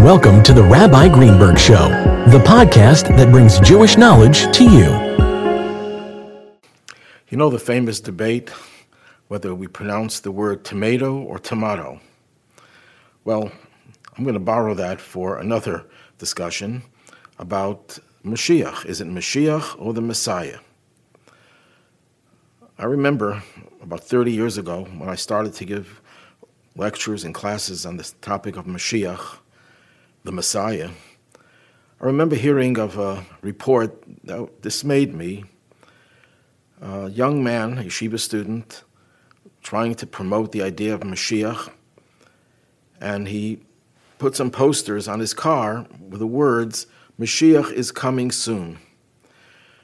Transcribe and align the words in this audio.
Welcome 0.00 0.42
to 0.44 0.54
the 0.54 0.62
Rabbi 0.62 1.10
Greenberg 1.10 1.58
Show, 1.58 1.90
the 2.30 2.38
podcast 2.38 3.14
that 3.18 3.30
brings 3.30 3.60
Jewish 3.60 3.98
knowledge 3.98 4.50
to 4.56 4.64
you. 4.64 4.88
You 7.28 7.36
know 7.36 7.50
the 7.50 7.58
famous 7.58 8.00
debate 8.00 8.48
whether 9.28 9.54
we 9.54 9.66
pronounce 9.66 10.20
the 10.20 10.32
word 10.32 10.64
tomato 10.64 11.18
or 11.18 11.38
tomato? 11.38 12.00
Well, 13.24 13.52
I'm 14.16 14.24
going 14.24 14.32
to 14.32 14.40
borrow 14.40 14.72
that 14.72 15.02
for 15.02 15.36
another 15.36 15.84
discussion 16.16 16.82
about 17.38 17.98
Mashiach. 18.24 18.86
Is 18.86 19.02
it 19.02 19.06
Mashiach 19.06 19.78
or 19.78 19.92
the 19.92 20.00
Messiah? 20.00 20.60
I 22.78 22.84
remember 22.84 23.42
about 23.82 24.02
30 24.02 24.32
years 24.32 24.56
ago 24.56 24.84
when 24.96 25.10
I 25.10 25.14
started 25.14 25.52
to 25.56 25.66
give 25.66 26.00
lectures 26.74 27.22
and 27.22 27.34
classes 27.34 27.84
on 27.84 27.98
this 27.98 28.14
topic 28.22 28.56
of 28.56 28.64
Mashiach, 28.64 29.39
the 30.24 30.32
Messiah. 30.32 30.90
I 32.00 32.06
remember 32.06 32.36
hearing 32.36 32.78
of 32.78 32.98
a 32.98 33.24
report 33.42 34.02
that 34.24 34.62
dismayed 34.62 35.14
me. 35.14 35.44
A 36.82 37.08
young 37.10 37.44
man, 37.44 37.78
a 37.78 37.82
yeshiva 37.82 38.18
student, 38.18 38.84
trying 39.62 39.94
to 39.96 40.06
promote 40.06 40.52
the 40.52 40.62
idea 40.62 40.94
of 40.94 41.00
Mashiach, 41.00 41.70
and 43.00 43.28
he 43.28 43.60
put 44.18 44.36
some 44.36 44.50
posters 44.50 45.08
on 45.08 45.20
his 45.20 45.34
car 45.34 45.86
with 46.08 46.20
the 46.20 46.26
words, 46.26 46.86
Mashiach 47.18 47.72
is 47.72 47.90
coming 47.92 48.30
soon. 48.30 48.78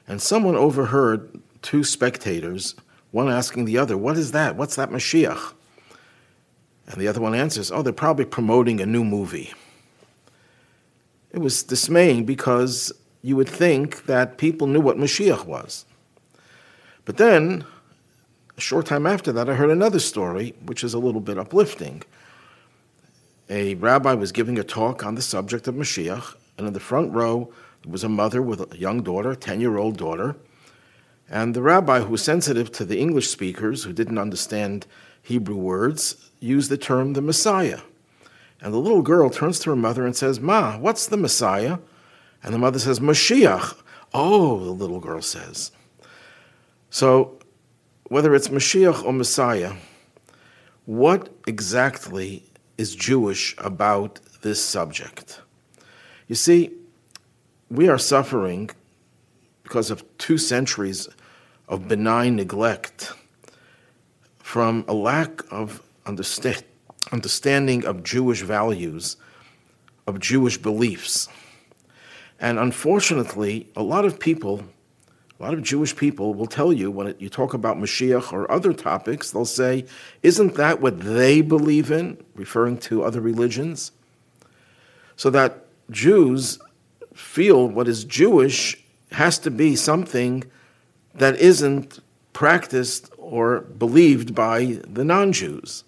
And 0.07 0.21
someone 0.21 0.55
overheard 0.55 1.41
two 1.61 1.83
spectators, 1.83 2.75
one 3.11 3.29
asking 3.29 3.65
the 3.65 3.77
other, 3.77 3.97
What 3.97 4.17
is 4.17 4.31
that? 4.31 4.55
What's 4.55 4.75
that 4.75 4.89
Mashiach? 4.89 5.53
And 6.87 7.01
the 7.01 7.07
other 7.07 7.19
one 7.19 7.35
answers, 7.35 7.71
Oh, 7.71 7.81
they're 7.81 7.93
probably 7.93 8.25
promoting 8.25 8.79
a 8.79 8.85
new 8.85 9.03
movie. 9.03 9.53
It 11.31 11.39
was 11.39 11.63
dismaying 11.63 12.25
because 12.25 12.91
you 13.21 13.35
would 13.35 13.49
think 13.49 14.05
that 14.05 14.37
people 14.37 14.67
knew 14.67 14.79
what 14.79 14.97
Mashiach 14.97 15.45
was. 15.45 15.85
But 17.05 17.17
then, 17.17 17.65
a 18.57 18.61
short 18.61 18.85
time 18.85 19.05
after 19.05 19.31
that, 19.31 19.49
I 19.49 19.53
heard 19.55 19.69
another 19.69 19.99
story, 19.99 20.53
which 20.65 20.83
is 20.83 20.93
a 20.93 20.99
little 20.99 21.21
bit 21.21 21.37
uplifting. 21.37 22.03
A 23.49 23.75
rabbi 23.75 24.13
was 24.13 24.31
giving 24.31 24.57
a 24.57 24.63
talk 24.63 25.05
on 25.05 25.15
the 25.15 25.21
subject 25.21 25.67
of 25.67 25.75
Mashiach, 25.75 26.35
and 26.57 26.67
in 26.67 26.73
the 26.73 26.79
front 26.79 27.13
row 27.13 27.53
was 27.85 28.03
a 28.03 28.09
mother 28.09 28.41
with 28.41 28.73
a 28.73 28.77
young 28.77 29.01
daughter, 29.01 29.31
a 29.31 29.35
10 29.35 29.61
year 29.61 29.77
old 29.77 29.97
daughter. 29.97 30.35
And 31.29 31.53
the 31.53 31.61
rabbi, 31.61 31.99
who 31.99 32.11
was 32.11 32.23
sensitive 32.23 32.71
to 32.73 32.85
the 32.85 32.99
English 32.99 33.29
speakers 33.29 33.83
who 33.83 33.93
didn't 33.93 34.17
understand 34.17 34.85
Hebrew 35.21 35.55
words, 35.55 36.29
used 36.39 36.69
the 36.69 36.77
term 36.77 37.13
the 37.13 37.21
Messiah. 37.21 37.81
And 38.61 38.73
the 38.73 38.79
little 38.79 39.01
girl 39.01 39.29
turns 39.29 39.59
to 39.59 39.69
her 39.69 39.75
mother 39.75 40.05
and 40.05 40.15
says, 40.15 40.39
Ma, 40.39 40.77
what's 40.77 41.05
the 41.05 41.17
Messiah? 41.17 41.79
And 42.43 42.53
the 42.53 42.57
mother 42.57 42.79
says, 42.79 42.99
Mashiach. 42.99 43.75
Oh, 44.13 44.63
the 44.63 44.71
little 44.71 44.99
girl 44.99 45.21
says. 45.21 45.71
So, 46.89 47.37
whether 48.05 48.33
it's 48.33 48.47
Mashiach 48.47 49.03
or 49.03 49.13
Messiah, 49.13 49.73
what 50.85 51.29
exactly 51.45 52.43
is 52.77 52.95
Jewish 52.95 53.53
about 53.57 54.19
this 54.41 54.63
subject? 54.63 55.41
You 56.27 56.35
see, 56.35 56.71
we 57.69 57.89
are 57.89 57.97
suffering 57.97 58.69
because 59.63 59.91
of 59.91 60.03
two 60.17 60.37
centuries 60.37 61.09
of 61.67 61.87
benign 61.89 62.37
neglect 62.37 63.11
from 64.39 64.85
a 64.87 64.93
lack 64.93 65.41
of 65.51 65.83
understand, 66.05 66.63
understanding 67.11 67.85
of 67.85 68.03
Jewish 68.03 68.41
values, 68.41 69.17
of 70.05 70.19
Jewish 70.19 70.57
beliefs. 70.57 71.27
And 72.39 72.59
unfortunately, 72.59 73.67
a 73.75 73.83
lot 73.83 74.05
of 74.05 74.19
people, 74.19 74.63
a 75.39 75.43
lot 75.43 75.53
of 75.53 75.63
Jewish 75.63 75.95
people 75.95 76.33
will 76.33 76.45
tell 76.45 76.71
you 76.71 76.91
when 76.91 77.15
you 77.19 77.29
talk 77.29 77.53
about 77.53 77.77
Mashiach 77.77 78.31
or 78.31 78.49
other 78.51 78.73
topics, 78.73 79.31
they'll 79.31 79.45
say, 79.45 79.85
Isn't 80.21 80.55
that 80.55 80.81
what 80.81 80.99
they 80.99 81.41
believe 81.41 81.91
in? 81.91 82.23
referring 82.35 82.77
to 82.77 83.03
other 83.03 83.19
religions. 83.19 83.91
So 85.15 85.31
that 85.31 85.65
Jews 85.89 86.59
feel 87.15 87.67
what 87.67 87.87
is 87.87 88.03
Jewish 88.03 88.77
has 89.11 89.39
to 89.39 89.49
be 89.49 89.75
something 89.75 90.43
that 91.15 91.35
isn't 91.37 91.99
practiced 92.33 93.11
or 93.17 93.61
believed 93.61 94.35
by 94.35 94.79
the 94.87 95.03
non 95.03 95.31
Jews. 95.31 95.83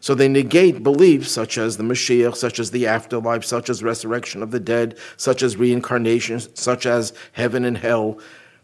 So 0.00 0.14
they 0.14 0.28
negate 0.28 0.82
beliefs 0.82 1.30
such 1.30 1.58
as 1.58 1.76
the 1.76 1.84
Mashiach, 1.84 2.36
such 2.36 2.58
as 2.58 2.70
the 2.70 2.86
afterlife, 2.86 3.44
such 3.44 3.70
as 3.70 3.82
resurrection 3.82 4.42
of 4.42 4.50
the 4.50 4.60
dead, 4.60 4.98
such 5.16 5.42
as 5.42 5.56
reincarnation, 5.56 6.40
such 6.54 6.86
as 6.86 7.12
heaven 7.32 7.64
and 7.64 7.78
hell. 7.78 8.18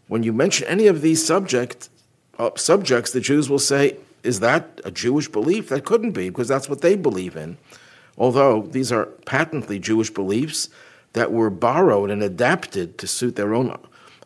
When 0.07 0.23
you 0.23 0.33
mention 0.33 0.67
any 0.67 0.87
of 0.87 1.01
these 1.01 1.25
subject, 1.25 1.89
uh, 2.37 2.51
subjects, 2.55 3.11
the 3.11 3.21
Jews 3.21 3.49
will 3.49 3.59
say, 3.59 3.97
Is 4.23 4.39
that 4.39 4.81
a 4.85 4.91
Jewish 4.91 5.27
belief? 5.27 5.69
That 5.69 5.85
couldn't 5.85 6.11
be, 6.11 6.29
because 6.29 6.47
that's 6.47 6.69
what 6.69 6.81
they 6.81 6.95
believe 6.95 7.35
in. 7.35 7.57
Although 8.17 8.63
these 8.63 8.91
are 8.91 9.07
patently 9.25 9.79
Jewish 9.79 10.11
beliefs 10.11 10.69
that 11.13 11.31
were 11.31 11.49
borrowed 11.49 12.09
and 12.09 12.21
adapted 12.21 12.97
to 12.99 13.07
suit 13.07 13.35
their 13.35 13.53
own 13.53 13.75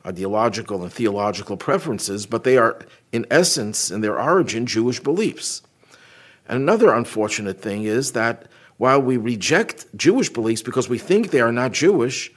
ideological 0.06 0.84
and 0.84 0.92
theological 0.92 1.58
preferences, 1.58 2.26
but 2.26 2.44
they 2.44 2.58
are, 2.58 2.80
in 3.12 3.26
essence, 3.30 3.92
in 3.92 4.02
their 4.02 4.20
origin, 4.20 4.66
Jewish 4.66 5.00
beliefs. 5.00 5.62
Another 6.48 6.94
unfortunate 6.94 7.62
thing 7.62 7.84
is 7.84 8.14
that 8.14 8.48
while 8.78 9.02
we 9.02 9.18
reject 9.18 9.86
Jewish 9.96 10.30
beliefs 10.30 10.62
because 10.62 10.88
we 10.88 10.98
think 10.98 11.32
they 11.32 11.42
are 11.42 11.52
not 11.52 11.72
Jewish, 11.72 12.32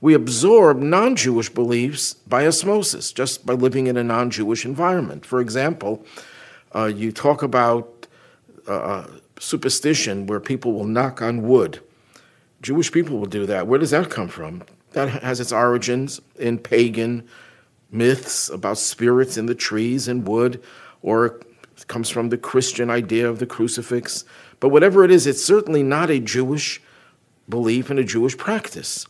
we 0.00 0.14
absorb 0.14 0.78
non 0.78 1.16
Jewish 1.16 1.48
beliefs 1.48 2.14
by 2.14 2.46
osmosis, 2.46 3.12
just 3.12 3.46
by 3.46 3.54
living 3.54 3.86
in 3.86 3.96
a 3.96 4.04
non 4.04 4.30
Jewish 4.30 4.64
environment. 4.64 5.24
For 5.24 5.40
example, 5.40 6.04
uh, 6.74 6.84
you 6.84 7.12
talk 7.12 7.42
about 7.42 8.06
uh, 8.68 9.06
superstition 9.38 10.26
where 10.26 10.40
people 10.40 10.72
will 10.72 10.84
knock 10.84 11.22
on 11.22 11.42
wood. 11.42 11.80
Jewish 12.62 12.92
people 12.92 13.18
will 13.18 13.26
do 13.26 13.46
that. 13.46 13.66
Where 13.66 13.78
does 13.78 13.90
that 13.90 14.10
come 14.10 14.28
from? 14.28 14.62
That 14.92 15.08
has 15.22 15.40
its 15.40 15.52
origins 15.52 16.20
in 16.38 16.58
pagan 16.58 17.26
myths 17.90 18.48
about 18.48 18.78
spirits 18.78 19.36
in 19.36 19.46
the 19.46 19.54
trees 19.54 20.08
and 20.08 20.26
wood, 20.26 20.62
or 21.02 21.40
it 21.76 21.86
comes 21.86 22.08
from 22.08 22.30
the 22.30 22.38
Christian 22.38 22.90
idea 22.90 23.28
of 23.28 23.38
the 23.38 23.46
crucifix. 23.46 24.24
But 24.60 24.70
whatever 24.70 25.04
it 25.04 25.10
is, 25.10 25.26
it's 25.26 25.44
certainly 25.44 25.82
not 25.82 26.10
a 26.10 26.20
Jewish 26.20 26.80
belief 27.48 27.90
and 27.90 27.98
a 27.98 28.04
Jewish 28.04 28.36
practice. 28.36 29.06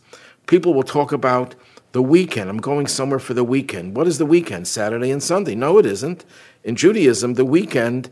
People 0.47 0.73
will 0.73 0.83
talk 0.83 1.11
about 1.11 1.55
the 1.93 2.01
weekend. 2.01 2.49
I'm 2.49 2.57
going 2.57 2.87
somewhere 2.87 3.19
for 3.19 3.33
the 3.33 3.43
weekend. 3.43 3.95
What 3.95 4.07
is 4.07 4.17
the 4.17 4.25
weekend? 4.25 4.67
Saturday 4.67 5.11
and 5.11 5.23
Sunday. 5.23 5.55
No, 5.55 5.77
it 5.77 5.85
isn't. 5.85 6.25
In 6.63 6.75
Judaism, 6.75 7.35
the 7.35 7.45
weekend 7.45 8.09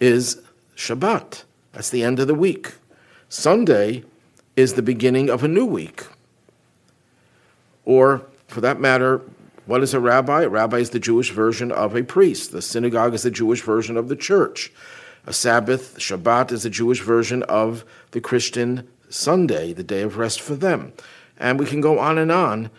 is 0.00 0.40
Shabbat. 0.76 1.44
That's 1.72 1.90
the 1.90 2.02
end 2.02 2.20
of 2.20 2.28
the 2.28 2.34
week. 2.34 2.74
Sunday 3.28 4.04
is 4.54 4.74
the 4.74 4.82
beginning 4.82 5.28
of 5.28 5.42
a 5.42 5.48
new 5.48 5.66
week. 5.66 6.06
Or, 7.84 8.22
for 8.48 8.60
that 8.60 8.80
matter, 8.80 9.20
what 9.66 9.82
is 9.82 9.94
a 9.94 10.00
rabbi? 10.00 10.42
A 10.42 10.48
rabbi 10.48 10.78
is 10.78 10.90
the 10.90 11.00
Jewish 11.00 11.32
version 11.32 11.72
of 11.72 11.96
a 11.96 12.04
priest. 12.04 12.52
The 12.52 12.62
synagogue 12.62 13.14
is 13.14 13.24
the 13.24 13.30
Jewish 13.30 13.62
version 13.62 13.96
of 13.96 14.08
the 14.08 14.16
church. 14.16 14.72
A 15.26 15.32
Sabbath, 15.32 15.98
Shabbat, 15.98 16.52
is 16.52 16.62
the 16.62 16.70
Jewish 16.70 17.00
version 17.00 17.42
of 17.44 17.84
the 18.12 18.20
Christian 18.20 18.86
Sunday, 19.08 19.72
the 19.72 19.82
day 19.82 20.02
of 20.02 20.18
rest 20.18 20.40
for 20.40 20.54
them. 20.54 20.92
And 21.36 21.58
we 21.58 21.66
can 21.66 21.80
go 21.80 21.98
on 21.98 22.16
and 22.16 22.30
on. 22.30 22.70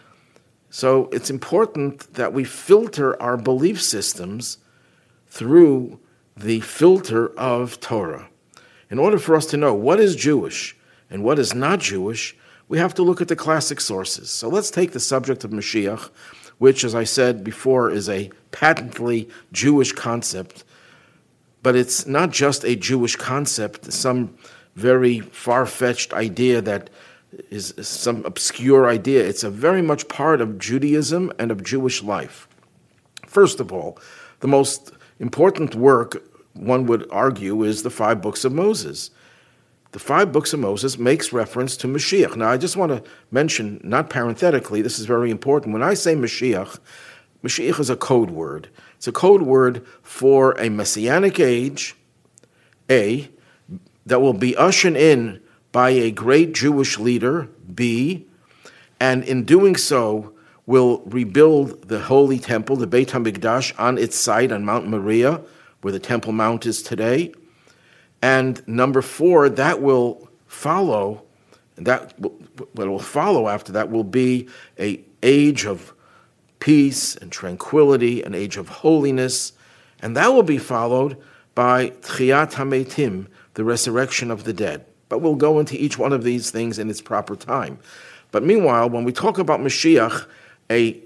So 0.69 1.09
it's 1.11 1.29
important 1.29 2.13
that 2.13 2.31
we 2.31 2.45
filter 2.45 3.21
our 3.21 3.35
belief 3.35 3.81
systems 3.81 4.57
through 5.27 5.99
the 6.37 6.61
filter 6.61 7.37
of 7.37 7.81
Torah. 7.81 8.29
In 8.89 8.97
order 8.97 9.19
for 9.19 9.35
us 9.35 9.45
to 9.47 9.57
know 9.57 9.73
what 9.73 9.99
is 9.99 10.15
Jewish 10.15 10.75
and 11.09 11.21
what 11.21 11.37
is 11.37 11.53
not 11.53 11.79
Jewish, 11.79 12.35
we 12.69 12.77
have 12.77 12.93
to 12.93 13.03
look 13.03 13.19
at 13.21 13.27
the 13.27 13.35
classic 13.35 13.81
sources. 13.81 14.29
So 14.29 14.47
let's 14.47 14.71
take 14.71 14.91
the 14.91 14.99
subject 15.01 15.43
of 15.43 15.51
Mashiach 15.51 16.09
which, 16.57 16.83
as 16.83 16.95
I 16.95 17.03
said 17.03 17.43
before, 17.43 17.91
is 17.91 18.09
a 18.09 18.31
patently 18.51 19.29
Jewish 19.51 19.91
concept. 19.91 20.63
But 21.63 21.75
it's 21.75 22.07
not 22.07 22.31
just 22.31 22.63
a 22.63 22.75
Jewish 22.75 23.15
concept, 23.15 23.91
some 23.91 24.37
very 24.75 25.19
far 25.19 25.65
fetched 25.65 26.13
idea 26.13 26.61
that 26.61 26.89
is 27.49 27.73
some 27.81 28.23
obscure 28.25 28.87
idea. 28.87 29.27
It's 29.27 29.43
a 29.43 29.49
very 29.49 29.81
much 29.81 30.07
part 30.07 30.39
of 30.39 30.57
Judaism 30.57 31.31
and 31.37 31.51
of 31.51 31.63
Jewish 31.63 32.03
life. 32.03 32.47
First 33.25 33.59
of 33.59 33.71
all, 33.73 33.99
the 34.39 34.47
most 34.47 34.91
important 35.19 35.75
work, 35.75 36.23
one 36.53 36.85
would 36.85 37.07
argue, 37.11 37.63
is 37.63 37.83
the 37.83 37.89
five 37.89 38.21
books 38.21 38.45
of 38.45 38.53
Moses 38.53 39.11
the 39.91 39.99
five 39.99 40.31
books 40.31 40.53
of 40.53 40.59
Moses 40.59 40.97
makes 40.97 41.31
reference 41.31 41.77
to 41.77 41.87
Mashiach. 41.87 42.35
Now, 42.35 42.49
I 42.49 42.57
just 42.57 42.77
want 42.77 42.91
to 42.91 43.09
mention, 43.31 43.79
not 43.83 44.09
parenthetically, 44.09 44.81
this 44.81 44.99
is 44.99 45.05
very 45.05 45.31
important. 45.31 45.73
When 45.73 45.83
I 45.83 45.93
say 45.93 46.15
Mashiach, 46.15 46.79
Mashiach 47.43 47.79
is 47.79 47.89
a 47.89 47.95
code 47.95 48.31
word. 48.31 48.69
It's 48.97 49.07
a 49.07 49.11
code 49.11 49.43
word 49.43 49.85
for 50.01 50.51
a 50.59 50.69
messianic 50.69 51.39
age, 51.39 51.95
A, 52.89 53.29
that 54.05 54.21
will 54.21 54.33
be 54.33 54.55
ushered 54.55 54.95
in 54.95 55.41
by 55.71 55.89
a 55.91 56.11
great 56.11 56.53
Jewish 56.53 56.97
leader, 56.97 57.49
B, 57.73 58.25
and 58.99 59.23
in 59.23 59.43
doing 59.43 59.75
so, 59.75 60.33
will 60.65 61.01
rebuild 61.05 61.87
the 61.87 61.99
holy 61.99 62.39
temple, 62.39 62.75
the 62.75 62.87
Beit 62.87 63.09
HaMikdash, 63.09 63.79
on 63.79 63.97
its 63.97 64.17
site 64.17 64.51
on 64.51 64.65
Mount 64.65 64.87
Moriah, 64.87 65.41
where 65.81 65.93
the 65.93 65.99
Temple 65.99 66.33
Mount 66.33 66.65
is 66.65 66.81
today. 66.81 67.31
And 68.21 68.65
number 68.67 69.01
four, 69.01 69.49
that 69.49 69.81
will 69.81 70.29
follow, 70.47 71.23
that 71.75 72.13
what 72.19 72.87
will 72.87 72.99
follow 72.99 73.47
after 73.47 73.71
that 73.73 73.91
will 73.91 74.03
be 74.03 74.47
a 74.79 75.01
age 75.21 75.65
of 75.65 75.93
peace 76.59 77.15
and 77.15 77.31
tranquility, 77.31 78.23
an 78.23 78.33
age 78.33 78.57
of 78.57 78.67
holiness, 78.69 79.53
and 80.01 80.15
that 80.15 80.27
will 80.27 80.43
be 80.43 80.57
followed 80.57 81.17
by 81.55 81.89
Tchiyat 81.89 82.53
HaMetim, 82.53 83.27
the 83.55 83.63
resurrection 83.63 84.31
of 84.31 84.43
the 84.43 84.53
dead. 84.53 84.85
But 85.09 85.19
we'll 85.19 85.35
go 85.35 85.59
into 85.59 85.75
each 85.75 85.97
one 85.97 86.13
of 86.13 86.23
these 86.23 86.51
things 86.51 86.77
in 86.77 86.89
its 86.89 87.01
proper 87.01 87.35
time. 87.35 87.79
But 88.31 88.43
meanwhile, 88.43 88.89
when 88.89 89.03
we 89.03 89.11
talk 89.11 89.37
about 89.39 89.59
Mashiach, 89.59 90.27
a 90.69 91.01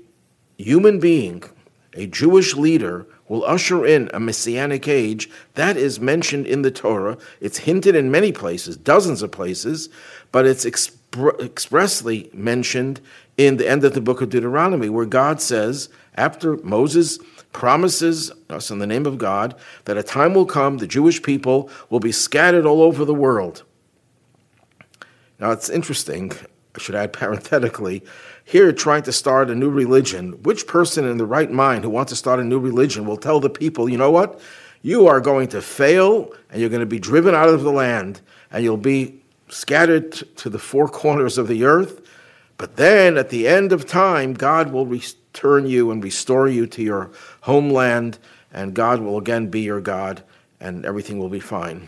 human 0.57 0.99
being, 0.99 1.43
a 1.93 2.07
Jewish 2.07 2.55
leader, 2.55 3.05
will 3.31 3.45
usher 3.45 3.85
in 3.85 4.09
a 4.13 4.19
messianic 4.19 4.89
age. 4.89 5.29
That 5.53 5.77
is 5.77 6.01
mentioned 6.01 6.45
in 6.47 6.63
the 6.63 6.69
Torah. 6.69 7.17
It's 7.39 7.59
hinted 7.59 7.95
in 7.95 8.11
many 8.11 8.33
places, 8.33 8.75
dozens 8.75 9.21
of 9.21 9.31
places, 9.31 9.87
but 10.33 10.45
it's 10.45 10.65
expr- 10.65 11.39
expressly 11.39 12.29
mentioned 12.33 12.99
in 13.37 13.55
the 13.55 13.69
end 13.69 13.85
of 13.85 13.93
the 13.93 14.01
book 14.01 14.19
of 14.21 14.31
Deuteronomy, 14.31 14.89
where 14.89 15.05
God 15.05 15.39
says, 15.41 15.87
after 16.15 16.57
Moses 16.57 17.19
promises 17.53 18.33
us 18.49 18.69
in 18.69 18.79
the 18.79 18.87
name 18.87 19.05
of 19.05 19.17
God 19.17 19.55
that 19.85 19.95
a 19.95 20.03
time 20.03 20.33
will 20.33 20.45
come, 20.45 20.79
the 20.79 20.85
Jewish 20.85 21.23
people 21.23 21.69
will 21.89 22.01
be 22.01 22.11
scattered 22.11 22.65
all 22.65 22.81
over 22.81 23.05
the 23.05 23.13
world. 23.13 23.63
Now, 25.39 25.51
it's 25.51 25.69
interesting, 25.69 26.33
I 26.75 26.79
should 26.79 26.95
add 26.95 27.13
parenthetically, 27.13 28.03
here 28.51 28.73
trying 28.73 29.03
to 29.03 29.13
start 29.13 29.49
a 29.49 29.55
new 29.55 29.69
religion, 29.69 30.33
which 30.43 30.67
person 30.67 31.05
in 31.05 31.15
the 31.15 31.25
right 31.25 31.49
mind 31.49 31.85
who 31.85 31.89
wants 31.89 32.09
to 32.09 32.17
start 32.17 32.37
a 32.37 32.43
new 32.43 32.59
religion 32.59 33.05
will 33.05 33.15
tell 33.15 33.39
the 33.39 33.49
people, 33.49 33.87
you 33.87 33.97
know 33.97 34.11
what? 34.11 34.41
You 34.81 35.07
are 35.07 35.21
going 35.21 35.47
to 35.49 35.61
fail 35.61 36.33
and 36.49 36.59
you're 36.59 36.69
going 36.69 36.81
to 36.81 36.85
be 36.85 36.99
driven 36.99 37.33
out 37.33 37.47
of 37.47 37.63
the 37.63 37.71
land 37.71 38.19
and 38.51 38.61
you'll 38.61 38.75
be 38.75 39.21
scattered 39.47 40.11
to 40.11 40.49
the 40.49 40.59
four 40.59 40.87
corners 41.01 41.37
of 41.37 41.47
the 41.47 41.63
earth. 41.63 42.01
But 42.57 42.75
then 42.75 43.17
at 43.17 43.29
the 43.29 43.47
end 43.47 43.71
of 43.71 43.85
time, 43.85 44.33
God 44.33 44.73
will 44.73 44.85
return 44.85 45.65
you 45.65 45.89
and 45.89 46.03
restore 46.03 46.49
you 46.49 46.67
to 46.67 46.83
your 46.83 47.09
homeland, 47.39 48.19
and 48.51 48.73
God 48.73 48.99
will 48.99 49.17
again 49.17 49.47
be 49.47 49.61
your 49.61 49.79
God, 49.79 50.23
and 50.59 50.85
everything 50.85 51.19
will 51.19 51.29
be 51.29 51.39
fine. 51.39 51.87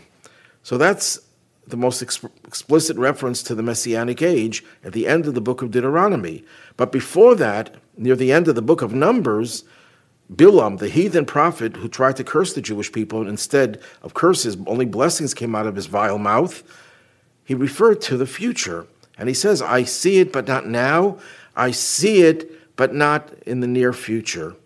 So 0.62 0.78
that's 0.78 1.20
the 1.66 1.76
most 1.76 2.02
exp- 2.02 2.30
explicit 2.46 2.96
reference 2.96 3.42
to 3.42 3.54
the 3.54 3.62
Messianic 3.62 4.22
age 4.22 4.64
at 4.82 4.92
the 4.92 5.06
end 5.06 5.26
of 5.26 5.34
the 5.34 5.40
book 5.40 5.62
of 5.62 5.70
Deuteronomy. 5.70 6.44
But 6.76 6.92
before 6.92 7.34
that, 7.36 7.74
near 7.96 8.16
the 8.16 8.32
end 8.32 8.48
of 8.48 8.54
the 8.54 8.62
book 8.62 8.82
of 8.82 8.92
Numbers, 8.92 9.64
Bilam, 10.32 10.78
the 10.78 10.88
heathen 10.88 11.26
prophet 11.26 11.76
who 11.76 11.88
tried 11.88 12.16
to 12.16 12.24
curse 12.24 12.54
the 12.54 12.62
Jewish 12.62 12.90
people, 12.90 13.20
and 13.20 13.28
instead 13.28 13.80
of 14.02 14.14
curses, 14.14 14.56
only 14.66 14.86
blessings 14.86 15.34
came 15.34 15.54
out 15.54 15.66
of 15.66 15.76
his 15.76 15.86
vile 15.86 16.18
mouth, 16.18 16.62
he 17.44 17.54
referred 17.54 18.00
to 18.02 18.16
the 18.16 18.26
future. 18.26 18.86
And 19.18 19.28
he 19.28 19.34
says, 19.34 19.62
I 19.62 19.84
see 19.84 20.18
it, 20.18 20.32
but 20.32 20.48
not 20.48 20.66
now. 20.66 21.18
I 21.54 21.70
see 21.70 22.22
it, 22.22 22.76
but 22.76 22.94
not 22.94 23.32
in 23.46 23.60
the 23.60 23.66
near 23.66 23.92
future. 23.92 24.56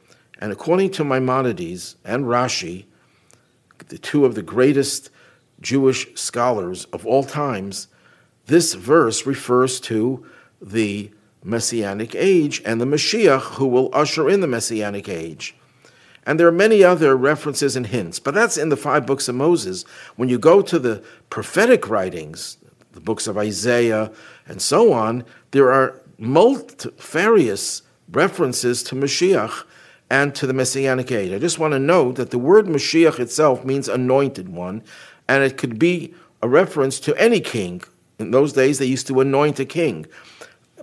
And 0.41 0.53
according 0.53 0.93
to 0.93 1.05
Maimonides 1.05 1.97
and 2.05 2.25
Rashi, 2.25 2.85
the 3.89 3.99
two 3.99 4.25
of 4.25 4.35
the 4.35 4.43
greatest 4.43 5.11
Jewish 5.61 6.07
scholars 6.15 6.85
of 6.87 7.07
all 7.07 7.25
times, 7.25 7.89
this 8.47 8.75
verse 8.75 9.27
refers 9.27 9.81
to 9.81 10.27
the 10.61 11.11
Messianic 11.43 12.15
age 12.15 12.63
and 12.65 12.81
the 12.81 12.87
Mashiach 12.87 13.55
who 13.55 13.67
will 13.67 13.91
usher 13.93 14.29
in 14.29 14.41
the 14.41 14.47
Messianic 14.47 15.09
age. 15.09 15.55
And 16.27 16.39
there 16.39 16.47
are 16.47 16.53
many 16.53 16.85
other 16.85 17.17
references 17.17 17.75
and 17.75 17.87
hints, 17.87 18.19
but 18.19 18.35
that's 18.35 18.59
in 18.59 18.69
the 18.69 18.77
five 18.77 19.07
books 19.07 19.29
of 19.29 19.35
Moses. 19.35 19.85
When 20.17 20.29
you 20.29 20.39
go 20.39 20.61
to 20.61 20.79
the 20.79 21.03
prophetic 21.31 21.89
writings, 21.89 22.59
the 22.93 23.01
books 23.01 23.27
of 23.27 23.39
Isaiah 23.39 24.13
and 24.47 24.61
so 24.61 24.93
on, 24.93 25.25
there 25.53 25.73
are 25.73 26.03
multifarious 26.19 27.83
references 28.11 28.83
to 28.85 28.95
Mashiach 28.95 29.65
and 30.11 30.35
to 30.35 30.47
the 30.47 30.53
Messianic 30.53 31.13
age. 31.13 31.33
I 31.33 31.39
just 31.39 31.59
want 31.59 31.73
to 31.73 31.79
note 31.79 32.17
that 32.17 32.31
the 32.31 32.39
word 32.39 32.67
Mashiach 32.67 33.19
itself 33.21 33.65
means 33.65 33.89
anointed 33.89 34.49
one, 34.49 34.83
and 35.29 35.45
it 35.45 35.57
could 35.57 35.79
be 35.79 36.15
a 36.43 36.49
reference 36.49 36.99
to 37.01 37.15
any 37.17 37.41
king. 37.41 37.83
In 38.19 38.31
those 38.31 38.53
days, 38.53 38.79
they 38.79 38.87
used 38.87 39.07
to 39.09 39.21
anoint 39.21 39.61
a 39.61 39.65
king. 39.65 40.07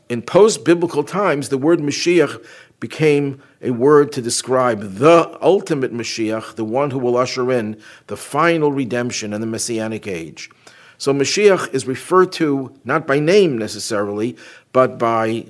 In 0.07 0.21
post 0.21 0.63
biblical 0.63 1.03
times, 1.03 1.50
the 1.50 1.57
word 1.57 1.80
Mashiach 1.80 2.44
became 2.80 3.42
a 3.62 3.71
word 3.71 4.12
to 4.12 4.21
describe 4.21 4.81
the 4.95 5.38
ultimate 5.42 5.94
Mashiach, 5.94 6.56
the 6.56 6.63
one 6.63 6.92
who 6.92 7.00
will 7.00 7.18
usher 7.18 7.51
in 7.51 7.81
the 8.07 8.18
final 8.18 8.71
redemption 8.71 9.33
in 9.33 9.42
the 9.42 9.47
Messianic 9.47 10.06
age. 10.07 10.50
So 10.98 11.13
Mashiach 11.13 11.74
is 11.74 11.88
referred 11.88 12.31
to 12.33 12.74
not 12.86 13.07
by 13.07 13.19
name 13.19 13.57
necessarily, 13.57 14.38
but 14.71 14.98
by 14.98 15.45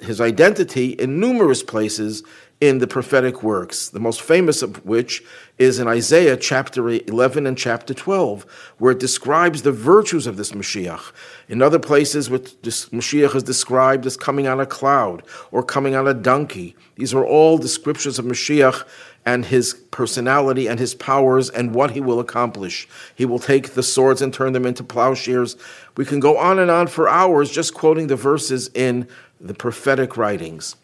his 0.00 0.20
identity 0.20 0.90
in 0.90 1.20
numerous 1.20 1.62
places 1.62 2.22
in 2.60 2.78
the 2.78 2.86
prophetic 2.88 3.42
works, 3.42 3.88
the 3.88 4.00
most 4.00 4.20
famous 4.20 4.62
of 4.62 4.84
which 4.84 5.22
is 5.58 5.78
in 5.78 5.86
Isaiah 5.86 6.36
chapter 6.36 6.88
11 6.88 7.46
and 7.46 7.56
chapter 7.56 7.94
12, 7.94 8.44
where 8.78 8.92
it 8.92 8.98
describes 8.98 9.62
the 9.62 9.70
virtues 9.70 10.26
of 10.26 10.36
this 10.36 10.50
Mashiach. 10.50 11.12
In 11.48 11.62
other 11.62 11.78
places, 11.78 12.28
with 12.28 12.60
this 12.62 12.88
Mashiach 12.88 13.36
is 13.36 13.44
described 13.44 14.06
as 14.06 14.16
coming 14.16 14.48
on 14.48 14.58
a 14.58 14.66
cloud 14.66 15.22
or 15.52 15.62
coming 15.62 15.94
on 15.94 16.08
a 16.08 16.14
donkey. 16.14 16.74
These 16.96 17.14
are 17.14 17.24
all 17.24 17.58
descriptions 17.58 18.18
of 18.18 18.24
Mashiach 18.24 18.84
and 19.24 19.44
his 19.44 19.74
personality 19.92 20.66
and 20.66 20.80
his 20.80 20.94
powers 20.94 21.50
and 21.50 21.74
what 21.74 21.92
he 21.92 22.00
will 22.00 22.18
accomplish. 22.18 22.88
He 23.14 23.24
will 23.24 23.38
take 23.38 23.74
the 23.74 23.82
swords 23.84 24.20
and 24.20 24.34
turn 24.34 24.52
them 24.52 24.66
into 24.66 24.82
plowshares. 24.82 25.56
We 25.96 26.04
can 26.04 26.18
go 26.18 26.38
on 26.38 26.58
and 26.58 26.70
on 26.70 26.88
for 26.88 27.08
hours 27.08 27.50
just 27.50 27.74
quoting 27.74 28.08
the 28.08 28.16
verses 28.16 28.68
in 28.74 29.06
the 29.40 29.54
prophetic 29.54 30.16
writings. 30.16 30.74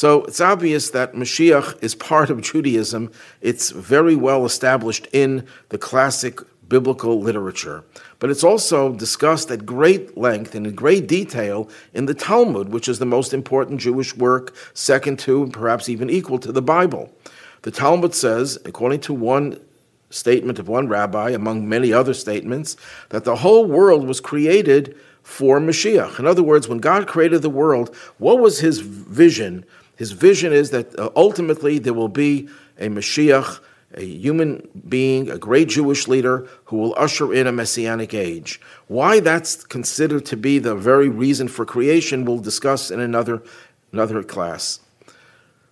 So 0.00 0.24
it's 0.24 0.40
obvious 0.40 0.88
that 0.92 1.12
Mashiach 1.12 1.84
is 1.84 1.94
part 1.94 2.30
of 2.30 2.40
Judaism. 2.40 3.12
It's 3.42 3.68
very 3.68 4.16
well 4.16 4.46
established 4.46 5.06
in 5.12 5.46
the 5.68 5.76
classic 5.76 6.40
biblical 6.70 7.20
literature. 7.20 7.84
But 8.18 8.30
it's 8.30 8.42
also 8.42 8.94
discussed 8.94 9.50
at 9.50 9.66
great 9.66 10.16
length 10.16 10.54
and 10.54 10.66
in 10.66 10.74
great 10.74 11.06
detail 11.06 11.68
in 11.92 12.06
the 12.06 12.14
Talmud, 12.14 12.70
which 12.70 12.88
is 12.88 12.98
the 12.98 13.04
most 13.04 13.34
important 13.34 13.78
Jewish 13.78 14.16
work, 14.16 14.54
second 14.72 15.18
to 15.18 15.42
and 15.42 15.52
perhaps 15.52 15.90
even 15.90 16.08
equal 16.08 16.38
to 16.38 16.50
the 16.50 16.62
Bible. 16.62 17.12
The 17.60 17.70
Talmud 17.70 18.14
says, 18.14 18.58
according 18.64 19.00
to 19.00 19.12
one 19.12 19.60
statement 20.08 20.58
of 20.58 20.66
one 20.66 20.88
rabbi, 20.88 21.28
among 21.28 21.68
many 21.68 21.92
other 21.92 22.14
statements, 22.14 22.74
that 23.10 23.24
the 23.24 23.36
whole 23.36 23.66
world 23.66 24.08
was 24.08 24.18
created 24.18 24.96
for 25.22 25.60
Mashiach. 25.60 26.18
In 26.18 26.26
other 26.26 26.42
words, 26.42 26.68
when 26.68 26.78
God 26.78 27.06
created 27.06 27.42
the 27.42 27.50
world, 27.50 27.94
what 28.16 28.40
was 28.40 28.60
his 28.60 28.78
vision 28.80 29.66
his 30.00 30.12
vision 30.12 30.50
is 30.54 30.70
that 30.70 30.98
uh, 30.98 31.10
ultimately 31.14 31.78
there 31.78 31.92
will 31.92 32.08
be 32.08 32.48
a 32.78 32.88
Mashiach, 32.88 33.60
a 33.92 34.02
human 34.02 34.66
being, 34.88 35.28
a 35.28 35.36
great 35.36 35.68
Jewish 35.68 36.08
leader 36.08 36.48
who 36.64 36.78
will 36.78 36.94
usher 36.96 37.34
in 37.34 37.46
a 37.46 37.52
messianic 37.52 38.14
age. 38.14 38.62
Why 38.86 39.20
that's 39.20 39.62
considered 39.62 40.24
to 40.24 40.38
be 40.38 40.58
the 40.58 40.74
very 40.74 41.10
reason 41.10 41.48
for 41.48 41.66
creation, 41.66 42.24
we'll 42.24 42.38
discuss 42.38 42.90
in 42.90 42.98
another, 42.98 43.42
another 43.92 44.22
class. 44.22 44.80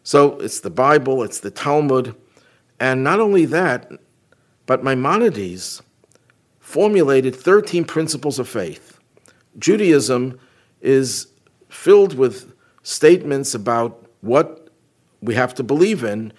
So 0.03 0.39
it's 0.41 0.61
the 0.61 0.69
Bible, 0.69 1.23
it's 1.23 1.41
the 1.41 1.51
Talmud, 1.51 2.15
and 2.79 3.03
not 3.03 3.21
only 3.21 3.47
that, 3.47 3.91
but 4.67 4.85
Maimonides 4.85 5.81
formulated 6.61 7.35
13 7.35 7.87
principles 7.87 8.39
of 8.39 8.47
faith. 8.47 9.01
Judaism 9.59 10.39
is 10.83 11.29
filled 11.71 12.13
with 12.13 12.53
statements 12.83 13.55
about 13.55 14.05
what 14.21 14.69
we 15.21 15.35
have 15.35 15.55
to 15.55 15.63
believe 15.63 16.05
in, 16.05 16.33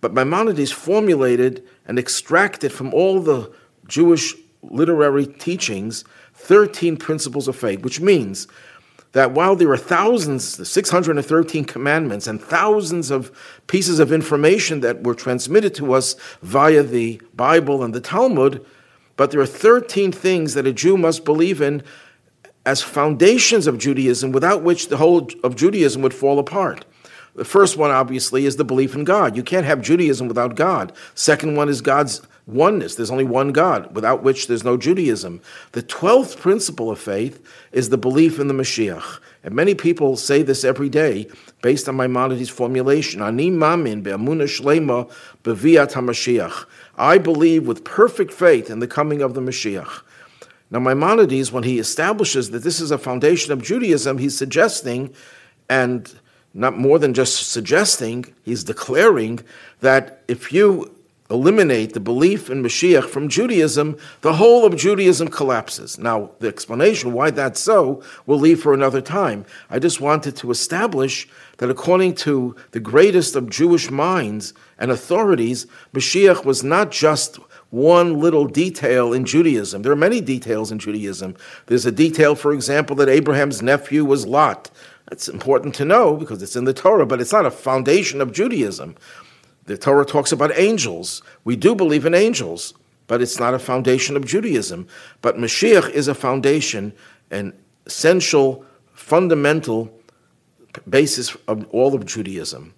but 0.00 0.14
Maimonides 0.14 0.70
formulated 0.70 1.66
and 1.86 1.98
extracted 1.98 2.72
from 2.72 2.92
all 2.94 3.20
the 3.20 3.52
Jewish 3.86 4.34
literary 4.62 5.26
teachings 5.26 6.04
13 6.34 6.96
principles 6.96 7.48
of 7.48 7.56
faith, 7.56 7.82
which 7.82 8.00
means 8.00 8.46
that 9.12 9.32
while 9.32 9.56
there 9.56 9.70
are 9.70 9.76
thousands, 9.76 10.56
the 10.56 10.64
613 10.64 11.64
commandments, 11.64 12.26
and 12.26 12.40
thousands 12.40 13.10
of 13.10 13.36
pieces 13.66 13.98
of 13.98 14.12
information 14.12 14.80
that 14.80 15.02
were 15.02 15.14
transmitted 15.14 15.74
to 15.74 15.94
us 15.94 16.14
via 16.42 16.82
the 16.82 17.20
Bible 17.34 17.82
and 17.82 17.94
the 17.94 18.00
Talmud, 18.00 18.64
but 19.16 19.30
there 19.30 19.40
are 19.40 19.46
13 19.46 20.12
things 20.12 20.54
that 20.54 20.66
a 20.66 20.72
Jew 20.72 20.96
must 20.96 21.24
believe 21.24 21.60
in 21.60 21.82
as 22.66 22.82
foundations 22.82 23.66
of 23.66 23.78
Judaism, 23.78 24.30
without 24.30 24.62
which 24.62 24.88
the 24.88 24.98
whole 24.98 25.28
of 25.42 25.56
Judaism 25.56 26.02
would 26.02 26.14
fall 26.14 26.38
apart. 26.38 26.84
The 27.38 27.44
first 27.44 27.76
one, 27.76 27.92
obviously, 27.92 28.46
is 28.46 28.56
the 28.56 28.64
belief 28.64 28.96
in 28.96 29.04
God. 29.04 29.36
You 29.36 29.44
can't 29.44 29.64
have 29.64 29.80
Judaism 29.80 30.26
without 30.26 30.56
God. 30.56 30.92
Second 31.14 31.54
one 31.54 31.68
is 31.68 31.80
God's 31.80 32.20
oneness. 32.48 32.96
There's 32.96 33.12
only 33.12 33.22
one 33.22 33.52
God, 33.52 33.94
without 33.94 34.24
which 34.24 34.48
there's 34.48 34.64
no 34.64 34.76
Judaism. 34.76 35.40
The 35.70 35.82
twelfth 35.82 36.40
principle 36.40 36.90
of 36.90 36.98
faith 36.98 37.40
is 37.70 37.90
the 37.90 37.96
belief 37.96 38.40
in 38.40 38.48
the 38.48 38.54
Mashiach. 38.54 39.20
And 39.44 39.54
many 39.54 39.76
people 39.76 40.16
say 40.16 40.42
this 40.42 40.64
every 40.64 40.88
day 40.88 41.28
based 41.62 41.88
on 41.88 41.96
Maimonides' 41.96 42.48
formulation. 42.50 43.22
Ani 43.22 43.52
mamin 43.52 44.02
beviat 44.02 45.12
HaMashiach. 45.44 46.64
I 46.96 47.18
believe 47.18 47.68
with 47.68 47.84
perfect 47.84 48.32
faith 48.32 48.68
in 48.68 48.80
the 48.80 48.88
coming 48.88 49.22
of 49.22 49.34
the 49.34 49.40
Mashiach. 49.40 50.02
Now, 50.72 50.80
Maimonides, 50.80 51.52
when 51.52 51.62
he 51.62 51.78
establishes 51.78 52.50
that 52.50 52.64
this 52.64 52.80
is 52.80 52.90
a 52.90 52.98
foundation 52.98 53.52
of 53.52 53.62
Judaism, 53.62 54.18
he's 54.18 54.36
suggesting, 54.36 55.14
and 55.70 56.12
not 56.58 56.76
more 56.76 56.98
than 56.98 57.14
just 57.14 57.50
suggesting, 57.50 58.34
he's 58.42 58.64
declaring 58.64 59.40
that 59.80 60.22
if 60.28 60.52
you 60.52 60.94
eliminate 61.30 61.92
the 61.92 62.00
belief 62.00 62.48
in 62.48 62.62
Mashiach 62.62 63.04
from 63.04 63.28
Judaism, 63.28 63.98
the 64.22 64.32
whole 64.32 64.64
of 64.64 64.76
Judaism 64.76 65.28
collapses. 65.28 65.98
Now, 65.98 66.30
the 66.38 66.48
explanation 66.48 67.12
why 67.12 67.30
that's 67.30 67.60
so 67.60 68.02
we'll 68.26 68.40
leave 68.40 68.62
for 68.62 68.72
another 68.72 69.00
time. 69.00 69.44
I 69.70 69.78
just 69.78 70.00
wanted 70.00 70.36
to 70.36 70.50
establish 70.50 71.28
that 71.58 71.70
according 71.70 72.14
to 72.16 72.56
the 72.70 72.80
greatest 72.80 73.36
of 73.36 73.50
Jewish 73.50 73.90
minds 73.90 74.54
and 74.78 74.90
authorities, 74.90 75.66
Mashiach 75.92 76.44
was 76.44 76.64
not 76.64 76.90
just 76.90 77.38
one 77.70 78.18
little 78.18 78.46
detail 78.46 79.12
in 79.12 79.26
Judaism. 79.26 79.82
There 79.82 79.92
are 79.92 79.96
many 79.96 80.22
details 80.22 80.72
in 80.72 80.78
Judaism. 80.78 81.36
There's 81.66 81.84
a 81.84 81.92
detail, 81.92 82.34
for 82.34 82.52
example, 82.54 82.96
that 82.96 83.10
Abraham's 83.10 83.60
nephew 83.60 84.04
was 84.04 84.26
Lot. 84.26 84.70
That's 85.08 85.28
important 85.28 85.74
to 85.76 85.84
know 85.84 86.16
because 86.16 86.42
it's 86.42 86.56
in 86.56 86.64
the 86.64 86.74
Torah, 86.74 87.06
but 87.06 87.20
it's 87.20 87.32
not 87.32 87.46
a 87.46 87.50
foundation 87.50 88.20
of 88.20 88.32
Judaism. 88.32 88.94
The 89.64 89.78
Torah 89.78 90.04
talks 90.04 90.32
about 90.32 90.56
angels. 90.58 91.22
We 91.44 91.56
do 91.56 91.74
believe 91.74 92.04
in 92.04 92.14
angels, 92.14 92.74
but 93.06 93.22
it's 93.22 93.40
not 93.40 93.54
a 93.54 93.58
foundation 93.58 94.16
of 94.16 94.26
Judaism. 94.26 94.86
But 95.22 95.36
Mashiach 95.36 95.90
is 95.90 96.08
a 96.08 96.14
foundation, 96.14 96.92
an 97.30 97.54
essential, 97.86 98.64
fundamental 98.92 99.90
basis 100.88 101.36
of 101.48 101.66
all 101.70 101.94
of 101.94 102.04
Judaism. 102.04 102.74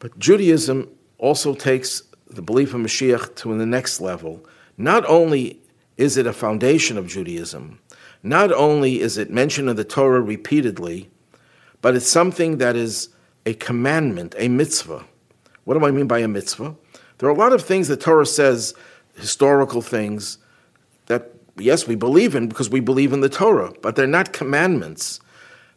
But 0.00 0.18
Judaism 0.18 0.88
also 1.18 1.54
takes 1.54 2.02
the 2.28 2.42
belief 2.42 2.74
in 2.74 2.82
Mashiach 2.82 3.36
to 3.36 3.56
the 3.56 3.66
next 3.66 4.00
level. 4.00 4.44
Not 4.76 5.04
only 5.06 5.60
is 5.96 6.16
it 6.16 6.26
a 6.26 6.32
foundation 6.32 6.98
of 6.98 7.06
Judaism, 7.06 7.80
not 8.22 8.52
only 8.52 9.00
is 9.00 9.18
it 9.18 9.30
mentioned 9.30 9.68
in 9.70 9.76
the 9.76 9.84
Torah 9.84 10.20
repeatedly, 10.20 11.10
but 11.80 11.94
it's 11.94 12.08
something 12.08 12.58
that 12.58 12.76
is 12.76 13.10
a 13.44 13.54
commandment, 13.54 14.34
a 14.38 14.48
mitzvah. 14.48 15.04
What 15.64 15.78
do 15.78 15.86
I 15.86 15.90
mean 15.90 16.06
by 16.06 16.18
a 16.18 16.28
mitzvah? 16.28 16.74
There 17.18 17.28
are 17.28 17.32
a 17.32 17.38
lot 17.38 17.52
of 17.52 17.62
things 17.62 17.88
the 17.88 17.96
Torah 17.96 18.26
says, 18.26 18.74
historical 19.14 19.80
things, 19.82 20.38
that 21.06 21.30
yes, 21.56 21.86
we 21.86 21.94
believe 21.94 22.34
in 22.34 22.48
because 22.48 22.68
we 22.68 22.80
believe 22.80 23.12
in 23.12 23.20
the 23.20 23.28
Torah, 23.28 23.72
but 23.82 23.96
they're 23.96 24.06
not 24.06 24.32
commandments. 24.32 25.20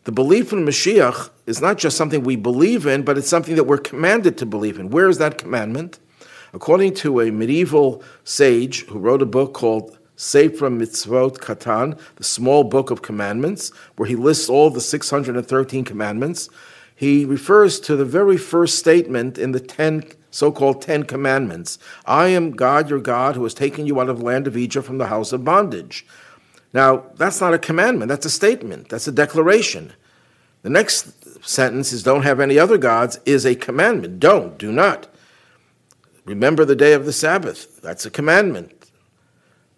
The 0.06 0.12
belief 0.12 0.52
in 0.52 0.66
Mashiach 0.66 1.30
is 1.46 1.62
not 1.62 1.78
just 1.78 1.96
something 1.96 2.24
we 2.24 2.36
believe 2.36 2.88
in, 2.88 3.04
but 3.04 3.18
it's 3.18 3.28
something 3.28 3.56
that 3.56 3.66
we're 3.66 3.78
commanded 3.78 4.38
to 4.40 4.46
believe 4.46 4.80
in. 4.80 4.90
Where 4.90 5.08
is 5.08 5.18
that 5.20 5.38
commandment? 5.38 6.00
According 6.54 6.96
to 6.96 7.22
a 7.22 7.32
medieval 7.32 8.04
sage 8.24 8.86
who 8.88 8.98
wrote 8.98 9.22
a 9.22 9.28
book 9.28 9.54
called 9.54 9.99
Sefer 10.20 10.70
Mitzvot 10.70 11.38
Katan, 11.38 11.98
the 12.18 12.26
small 12.26 12.66
book 12.66 12.92
of 12.92 13.02
commandments, 13.02 13.72
where 13.96 14.06
he 14.06 14.18
lists 14.18 14.50
all 14.50 14.70
the 14.70 14.82
613 14.82 15.86
commandments, 15.86 16.50
he 16.94 17.24
refers 17.24 17.80
to 17.80 17.96
the 17.96 18.04
very 18.04 18.36
first 18.36 18.78
statement 18.78 19.38
in 19.38 19.54
the 19.54 19.62
ten 19.62 20.04
so-called 20.30 20.82
Ten 20.82 21.04
Commandments. 21.04 21.80
I 22.06 22.28
am 22.28 22.52
God, 22.52 22.90
your 22.90 23.00
God, 23.00 23.36
who 23.36 23.44
has 23.44 23.54
taken 23.54 23.88
you 23.88 24.02
out 24.02 24.10
of 24.10 24.20
the 24.20 24.26
land 24.26 24.46
of 24.46 24.58
Egypt 24.58 24.86
from 24.86 24.98
the 24.98 25.08
house 25.08 25.32
of 25.32 25.46
bondage. 25.46 26.06
Now, 26.74 27.06
that's 27.16 27.40
not 27.40 27.54
a 27.54 27.58
commandment, 27.58 28.10
that's 28.10 28.26
a 28.26 28.30
statement, 28.30 28.90
that's 28.90 29.08
a 29.08 29.14
declaration. 29.14 29.94
The 30.64 30.70
next 30.70 31.48
sentence 31.48 31.94
is 31.94 32.04
don't 32.04 32.24
have 32.24 32.42
any 32.42 32.60
other 32.60 32.78
gods 32.78 33.22
is 33.26 33.46
a 33.46 33.56
commandment. 33.56 34.20
Don't, 34.20 34.58
do 34.58 34.74
not. 34.74 35.08
Remember 36.26 36.66
the 36.66 36.76
day 36.76 36.92
of 36.92 37.06
the 37.06 37.14
Sabbath. 37.14 37.82
That's 37.82 38.06
a 38.06 38.12
commandment. 38.12 38.79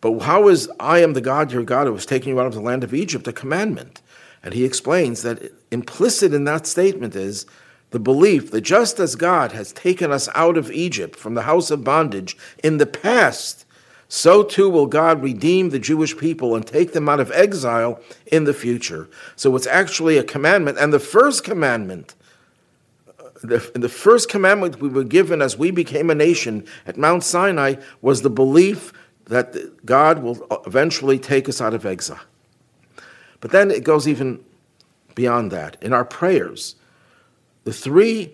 But 0.02 0.20
how 0.20 0.48
is 0.48 0.70
I 0.80 1.00
am 1.00 1.14
the 1.14 1.22
God, 1.22 1.52
your 1.52 1.64
God, 1.64 1.88
who 1.88 1.94
has 1.94 2.06
taken 2.06 2.30
you 2.30 2.40
out 2.40 2.48
of 2.48 2.54
the 2.54 2.62
land 2.62 2.84
of 2.84 2.94
Egypt 2.94 3.28
a 3.28 3.34
commandment? 3.34 4.02
And 4.44 4.54
he 4.54 4.66
explains 4.66 5.22
that 5.22 5.54
implicit 5.70 6.34
in 6.34 6.44
that 6.46 6.66
statement 6.66 7.16
is 7.16 7.46
the 7.92 8.00
belief 8.00 8.52
that 8.52 8.62
just 8.62 9.00
as 9.00 9.16
God 9.16 9.52
has 9.52 9.72
taken 9.72 10.12
us 10.12 10.28
out 10.34 10.58
of 10.58 10.72
Egypt 10.72 11.16
from 11.16 11.36
the 11.36 11.44
house 11.44 11.70
of 11.70 11.84
bondage 11.84 12.36
in 12.64 12.78
the 12.78 12.86
past, 12.86 13.66
so 14.08 14.44
too 14.44 14.70
will 14.70 14.88
God 14.88 15.22
redeem 15.22 15.70
the 15.70 15.80
Jewish 15.80 16.18
people 16.18 16.56
and 16.56 16.66
take 16.66 16.94
them 16.94 17.08
out 17.08 17.20
of 17.20 17.32
exile 17.32 18.02
in 18.26 18.46
the 18.46 18.54
future. 18.54 19.08
So 19.36 19.56
it's 19.56 19.68
actually 19.68 20.18
a 20.18 20.24
commandment. 20.24 20.78
And 20.80 20.92
the 20.92 21.00
first 21.00 21.44
commandment, 21.44 22.16
the, 23.44 23.72
the 23.76 23.90
first 23.90 24.30
commandment 24.30 24.82
we 24.82 24.90
were 24.90 25.04
given 25.04 25.42
as 25.42 25.58
we 25.58 25.70
became 25.72 26.10
a 26.10 26.16
nation 26.16 26.66
at 26.86 26.98
Mount 26.98 27.24
Sinai 27.24 27.76
was 28.02 28.22
the 28.22 28.30
belief 28.30 28.92
that 29.32 29.86
God 29.86 30.22
will 30.22 30.46
eventually 30.68 31.18
take 31.18 31.48
us 31.48 31.62
out 31.62 31.74
of 31.74 31.86
exile. 31.86 32.20
But 33.40 33.52
then 33.52 33.72
it 33.72 33.86
goes 33.86 34.06
even 34.06 34.44
beyond 35.16 35.52
that. 35.52 35.78
In 35.82 35.94
our 35.94 36.04
prayers, 36.04 36.76
the 37.64 37.72
three 37.72 38.34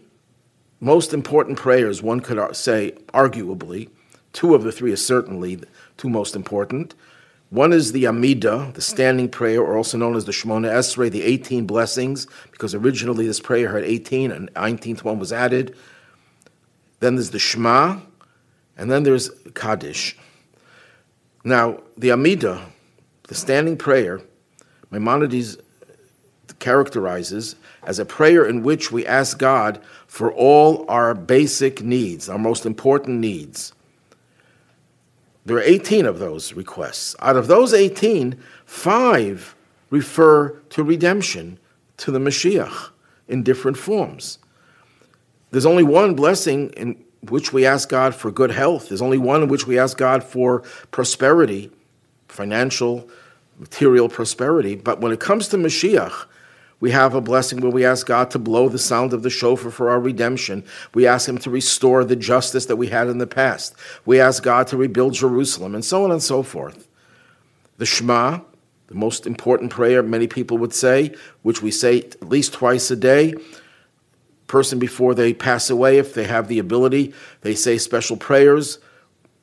most 0.79 1.13
important 1.13 1.59
prayers, 1.59 2.01
one 2.01 2.19
could 2.19 2.55
say, 2.55 2.93
arguably, 3.13 3.89
two 4.33 4.55
of 4.55 4.63
the 4.63 4.71
three 4.71 4.91
are 4.91 4.97
certainly 4.97 5.53
the 5.53 5.67
two 5.97 6.09
most 6.09 6.35
important. 6.35 6.95
One 7.51 7.73
is 7.73 7.91
the 7.91 8.07
Amida, 8.07 8.71
the 8.73 8.81
standing 8.81 9.29
prayer, 9.29 9.61
or 9.61 9.77
also 9.77 9.99
known 9.99 10.15
as 10.15 10.25
the 10.25 10.31
Shemona 10.31 10.71
Esrei, 10.71 11.11
the 11.11 11.21
18 11.21 11.67
blessings, 11.67 12.25
because 12.51 12.73
originally 12.73 13.27
this 13.27 13.39
prayer 13.39 13.71
had 13.75 13.83
18 13.83 14.31
and 14.31 14.51
19th 14.55 15.03
one 15.03 15.19
was 15.19 15.31
added. 15.31 15.75
Then 17.01 17.15
there's 17.15 17.29
the 17.29 17.39
Shema, 17.39 17.99
and 18.75 18.89
then 18.89 19.03
there's 19.03 19.29
Kaddish. 19.53 20.17
Now, 21.47 21.79
the 21.97 22.11
Amida, 22.11 22.61
the 23.29 23.33
standing 23.33 23.77
prayer, 23.77 24.19
Maimonides 24.91 25.57
characterizes 26.59 27.55
as 27.83 27.99
a 27.99 28.05
prayer 28.05 28.45
in 28.45 28.63
which 28.63 28.91
we 28.91 29.05
ask 29.05 29.39
God 29.39 29.81
for 30.07 30.29
all 30.33 30.83
our 30.89 31.13
basic 31.13 31.81
needs, 31.81 32.27
our 32.27 32.37
most 32.37 32.65
important 32.65 33.19
needs. 33.19 33.71
There 35.45 35.55
are 35.55 35.61
18 35.61 36.05
of 36.05 36.19
those 36.19 36.51
requests. 36.51 37.15
Out 37.21 37.37
of 37.37 37.47
those 37.47 37.73
18, 37.73 38.37
five 38.65 39.55
refer 39.89 40.49
to 40.49 40.83
redemption, 40.83 41.59
to 41.95 42.11
the 42.11 42.19
Mashiach, 42.19 42.89
in 43.29 43.43
different 43.43 43.77
forms. 43.77 44.39
There's 45.51 45.65
only 45.65 45.83
one 45.83 46.13
blessing 46.13 46.71
in 46.71 47.01
which 47.21 47.51
we 47.51 47.65
ask 47.65 47.89
God 47.89 48.15
for 48.15 48.31
good 48.31 48.51
health. 48.51 48.89
There's 48.89 49.01
only 49.01 49.17
one 49.17 49.43
in 49.43 49.49
which 49.49 49.67
we 49.67 49.79
ask 49.79 49.97
God 49.97 50.23
for 50.23 50.61
prosperity, 50.91 51.71
financial, 52.27 53.09
material 53.57 54.09
prosperity. 54.09 54.75
But 54.75 55.01
when 55.01 55.11
it 55.11 55.19
comes 55.19 55.47
to 55.49 55.57
Mashiach, 55.57 56.25
we 56.79 56.91
have 56.91 57.15
a 57.15 57.21
blessing 57.21 57.61
where 57.61 57.71
we 57.71 57.85
ask 57.85 58.05
God 58.05 58.29
to 58.31 58.39
blow 58.39 58.69
the 58.69 58.77
sound 58.77 59.11
of 59.11 59.23
the 59.23 59.31
shofar 59.31 59.71
for 59.71 59.89
our 59.89 59.99
redemption. 59.99 60.63
We 60.93 61.07
ask 61.07 61.27
Him 61.27 61.39
to 61.39 61.49
restore 61.49 62.03
the 62.03 62.15
justice 62.15 62.67
that 62.67 62.75
we 62.75 62.87
had 62.87 63.07
in 63.07 63.17
the 63.17 63.25
past. 63.27 63.75
We 64.05 64.19
ask 64.19 64.43
God 64.43 64.67
to 64.67 64.77
rebuild 64.77 65.13
Jerusalem, 65.13 65.73
and 65.73 65.83
so 65.83 66.03
on 66.03 66.11
and 66.11 66.21
so 66.21 66.43
forth. 66.43 66.87
The 67.77 67.85
Shema, 67.85 68.41
the 68.87 68.95
most 68.95 69.25
important 69.25 69.71
prayer, 69.71 70.03
many 70.03 70.27
people 70.27 70.59
would 70.59 70.73
say, 70.73 71.15
which 71.41 71.63
we 71.63 71.71
say 71.71 71.99
at 71.99 72.29
least 72.29 72.53
twice 72.53 72.91
a 72.91 72.95
day. 72.95 73.33
Person 74.47 74.79
before 74.79 75.13
they 75.13 75.33
pass 75.33 75.69
away, 75.69 75.97
if 75.97 76.13
they 76.13 76.23
have 76.23 76.47
the 76.47 76.59
ability, 76.59 77.13
they 77.41 77.53
say 77.53 77.77
special 77.77 78.17
prayers. 78.17 78.79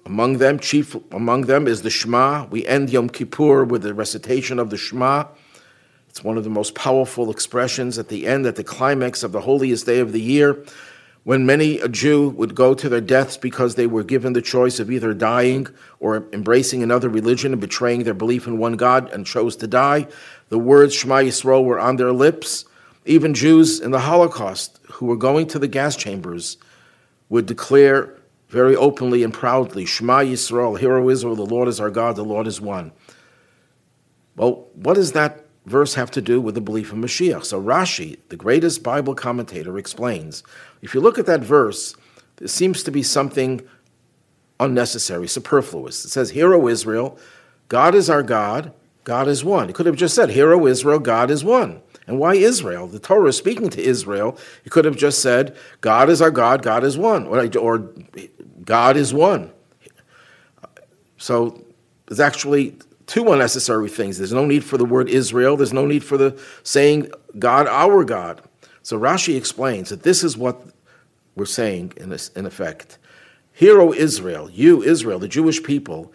Among 0.07 0.39
them, 0.39 0.59
chief 0.59 0.97
among 1.13 1.43
them 1.43 1.67
is 1.67 1.83
the 1.83 1.91
Shema. 1.91 2.47
We 2.47 2.67
end 2.67 2.91
Yom 2.91 3.09
Kippur 3.09 3.65
with 3.65 3.83
the 3.83 3.95
recitation 3.95 4.59
of 4.59 4.71
the 4.71 4.77
Shema. 4.77 5.27
It's 6.09 6.23
one 6.23 6.39
of 6.39 6.45
the 6.45 6.51
most 6.51 6.75
powerful 6.75 7.31
expressions 7.31 7.99
at 7.99 8.09
the 8.09 8.27
end, 8.27 8.47
at 8.47 8.57
the 8.57 8.65
climax 8.65 9.23
of 9.23 9.33
the 9.33 9.41
holiest 9.41 9.85
day 9.85 9.99
of 9.99 10.13
the 10.13 10.21
year, 10.21 10.65
when 11.25 11.45
many 11.45 11.81
a 11.81 11.89
Jew 11.89 12.29
would 12.29 12.55
go 12.55 12.73
to 12.75 12.89
their 12.89 13.01
deaths 13.01 13.37
because 13.37 13.75
they 13.75 13.87
were 13.87 14.05
given 14.05 14.33
the 14.33 14.43
choice 14.43 14.79
of 14.79 14.91
either 14.91 15.13
dying 15.13 15.67
or 15.99 16.25
embracing 16.33 16.83
another 16.83 17.09
religion 17.09 17.53
and 17.53 17.61
betraying 17.61 18.05
their 18.05 18.15
belief 18.15 18.47
in 18.47 18.59
one 18.59 18.77
God 18.77 19.11
and 19.11 19.27
chose 19.27 19.57
to 19.57 19.67
die. 19.67 20.07
The 20.51 20.59
words 20.59 20.95
Shema 20.95 21.17
Yisrael 21.17 21.65
were 21.65 21.81
on 21.81 21.97
their 21.97 22.13
lips. 22.13 22.67
Even 23.05 23.35
Jews 23.35 23.81
in 23.81 23.91
the 23.91 24.01
Holocaust 24.01 24.81
who 24.93 25.07
were 25.07 25.17
going 25.17 25.47
to 25.49 25.59
the 25.59 25.69
gas 25.69 25.97
chambers 25.97 26.57
would 27.29 27.47
declare 27.47 28.19
very 28.49 28.77
openly 28.77 29.23
and 29.23 29.35
proudly, 29.35 29.85
Shema 29.85 30.21
Yisrael, 30.21 30.79
Hear 30.79 30.97
O 30.97 31.11
Israel, 31.11 31.35
the 31.35 31.45
Lord 31.45 31.69
is 31.69 31.81
our 31.81 31.91
God, 31.91 32.17
the 32.17 32.25
Lord 32.25 32.47
is 32.47 32.61
one. 32.61 32.93
Well, 34.37 34.69
what 34.75 34.95
does 34.95 35.13
that 35.13 35.45
verse 35.67 35.95
have 35.95 36.11
to 36.13 36.23
do 36.23 36.41
with 36.41 36.55
the 36.55 36.61
belief 36.61 36.93
in 36.93 37.03
Mashiach? 37.03 37.45
So 37.45 37.61
Rashi, 37.61 38.19
the 38.29 38.37
greatest 38.37 38.83
Bible 38.83 39.15
commentator, 39.15 39.77
explains 39.79 40.43
if 40.83 40.95
you 40.95 41.01
look 41.01 41.19
at 41.19 41.27
that 41.27 41.41
verse, 41.41 41.97
there 42.37 42.49
seems 42.49 42.83
to 42.85 42.91
be 42.91 43.03
something 43.03 43.61
unnecessary, 44.61 45.29
superfluous. 45.29 46.05
It 46.05 46.11
says, 46.11 46.31
Hear, 46.31 46.55
O 46.55 46.69
Israel, 46.69 47.19
God 47.69 47.95
is 47.95 48.09
our 48.09 48.23
God, 48.23 48.73
God 49.05 49.29
is 49.29 49.45
one. 49.45 49.69
It 49.69 49.75
could 49.75 49.87
have 49.87 49.97
just 49.97 50.15
said, 50.15 50.31
Hear, 50.31 50.53
O 50.53 50.67
Israel, 50.67 50.99
God 50.99 51.31
is 51.31 51.45
one. 51.45 51.81
And 52.07 52.19
why 52.19 52.35
Israel? 52.35 52.87
The 52.87 52.99
Torah 52.99 53.29
is 53.29 53.37
speaking 53.37 53.71
to 53.71 53.83
Israel. 53.83 54.39
It 54.65 54.71
could 54.71 54.85
have 54.85 54.97
just 54.97 55.23
said, 55.23 55.57
God 55.81 56.11
is 56.11 56.21
our 56.21 56.31
God, 56.31 56.63
God 56.63 56.85
is 56.85 56.99
one, 56.99 57.27
or, 57.27 57.49
or 57.59 57.91
God 58.65 58.97
is 58.97 59.15
one. 59.15 59.51
So 61.17 61.65
there's 62.07 62.21
actually 62.21 62.77
two 63.07 63.33
unnecessary 63.33 63.89
things. 63.89 64.19
There's 64.19 64.33
no 64.33 64.45
need 64.45 64.65
for 64.65 64.77
the 64.77 64.85
word 64.85 65.09
Israel, 65.09 65.57
there's 65.57 65.73
no 65.73 65.87
need 65.87 66.05
for 66.05 66.19
the 66.19 66.39
saying 66.63 67.11
God, 67.39 67.67
our 67.67 68.05
God. 68.05 68.43
So 68.83 68.99
Rashi 68.99 69.37
explains 69.37 69.89
that 69.89 70.03
this 70.03 70.23
is 70.23 70.37
what 70.37 70.61
we're 71.35 71.47
saying 71.47 71.95
in, 71.97 72.11
this, 72.11 72.29
in 72.31 72.45
effect. 72.45 72.99
Hear, 73.53 73.81
O 73.81 73.93
Israel, 73.93 74.51
you, 74.51 74.83
Israel, 74.83 75.19
the 75.19 75.29
Jewish 75.29 75.63
people, 75.63 76.13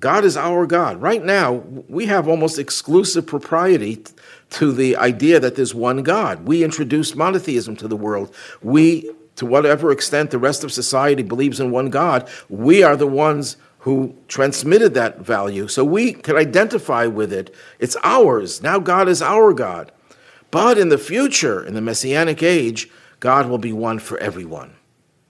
God 0.00 0.24
is 0.24 0.36
our 0.36 0.66
God. 0.66 1.00
Right 1.00 1.24
now, 1.24 1.52
we 1.88 2.06
have 2.06 2.28
almost 2.28 2.58
exclusive 2.58 3.26
propriety 3.26 4.04
to 4.52 4.72
the 4.72 4.96
idea 4.96 5.40
that 5.40 5.56
there's 5.56 5.74
one 5.74 6.02
God. 6.02 6.46
We 6.46 6.62
introduced 6.62 7.16
monotheism 7.16 7.76
to 7.76 7.88
the 7.88 7.96
world. 7.96 8.34
We, 8.62 9.10
to 9.36 9.46
whatever 9.46 9.90
extent 9.90 10.30
the 10.30 10.38
rest 10.38 10.62
of 10.62 10.72
society 10.72 11.22
believes 11.22 11.58
in 11.58 11.70
one 11.70 11.90
God, 11.90 12.28
we 12.48 12.82
are 12.82 12.96
the 12.96 13.06
ones 13.06 13.56
who 13.80 14.14
transmitted 14.28 14.94
that 14.94 15.20
value. 15.20 15.68
So 15.68 15.84
we 15.84 16.12
can 16.12 16.36
identify 16.36 17.06
with 17.06 17.32
it. 17.32 17.54
It's 17.78 17.96
ours. 18.04 18.62
Now 18.62 18.78
God 18.78 19.08
is 19.08 19.22
our 19.22 19.52
God. 19.52 19.90
But 20.50 20.78
in 20.78 20.90
the 20.90 20.98
future, 20.98 21.64
in 21.64 21.74
the 21.74 21.80
Messianic 21.80 22.42
age, 22.42 22.90
God 23.20 23.48
will 23.48 23.58
be 23.58 23.72
one 23.72 23.98
for 23.98 24.18
everyone. 24.18 24.74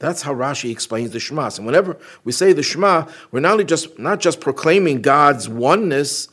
That's 0.00 0.22
how 0.22 0.34
Rashi 0.34 0.72
explains 0.72 1.12
the 1.12 1.20
Shema. 1.20 1.48
And 1.56 1.64
whenever 1.64 1.96
we 2.24 2.32
say 2.32 2.52
the 2.52 2.62
Shema, 2.62 3.06
we're 3.30 3.38
not 3.38 3.52
only 3.52 3.64
just 3.64 4.00
not 4.00 4.18
just 4.18 4.40
proclaiming 4.40 5.00
God's 5.00 5.48
oneness, 5.48 6.28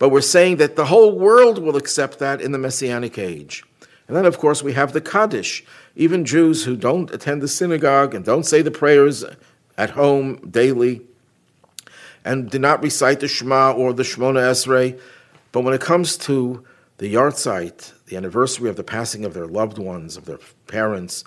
but 0.00 0.08
we're 0.08 0.22
saying 0.22 0.56
that 0.56 0.76
the 0.76 0.86
whole 0.86 1.16
world 1.16 1.62
will 1.62 1.76
accept 1.76 2.18
that 2.20 2.40
in 2.40 2.52
the 2.52 2.58
Messianic 2.58 3.18
age. 3.18 3.62
And 4.08 4.16
then, 4.16 4.24
of 4.24 4.38
course, 4.38 4.62
we 4.62 4.72
have 4.72 4.94
the 4.94 5.00
Kaddish. 5.00 5.62
Even 5.94 6.24
Jews 6.24 6.64
who 6.64 6.74
don't 6.74 7.12
attend 7.12 7.42
the 7.42 7.48
synagogue 7.48 8.14
and 8.14 8.24
don't 8.24 8.46
say 8.46 8.62
the 8.62 8.70
prayers 8.70 9.24
at 9.76 9.90
home 9.90 10.38
daily 10.50 11.02
and 12.24 12.50
do 12.50 12.58
not 12.58 12.82
recite 12.82 13.20
the 13.20 13.28
Shema 13.28 13.72
or 13.72 13.92
the 13.92 14.02
Shemona 14.02 14.40
Esrei, 14.40 14.98
but 15.52 15.60
when 15.60 15.74
it 15.74 15.82
comes 15.82 16.16
to 16.16 16.64
the 16.96 17.12
yahrzeit, 17.14 17.92
the 18.06 18.16
anniversary 18.16 18.70
of 18.70 18.76
the 18.76 18.82
passing 18.82 19.26
of 19.26 19.34
their 19.34 19.46
loved 19.46 19.76
ones, 19.76 20.16
of 20.16 20.24
their 20.24 20.38
parents, 20.66 21.24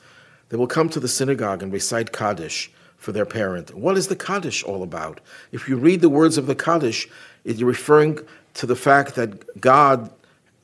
they 0.50 0.58
will 0.58 0.68
come 0.68 0.90
to 0.90 1.00
the 1.00 1.08
synagogue 1.08 1.62
and 1.62 1.72
recite 1.72 2.12
Kaddish 2.12 2.72
for 2.98 3.12
their 3.12 3.26
parent. 3.26 3.76
What 3.76 3.98
is 3.98 4.08
the 4.08 4.16
Kaddish 4.16 4.64
all 4.64 4.82
about? 4.82 5.20
If 5.52 5.70
you 5.70 5.78
read 5.78 6.02
the 6.02 6.10
words 6.10 6.38
of 6.40 6.48
the 6.48 6.56
Kaddish, 6.56 7.08
you're 7.44 7.68
referring 7.68 8.20
to 8.56 8.66
the 8.66 8.76
fact 8.76 9.16
that 9.16 9.60
God 9.60 10.12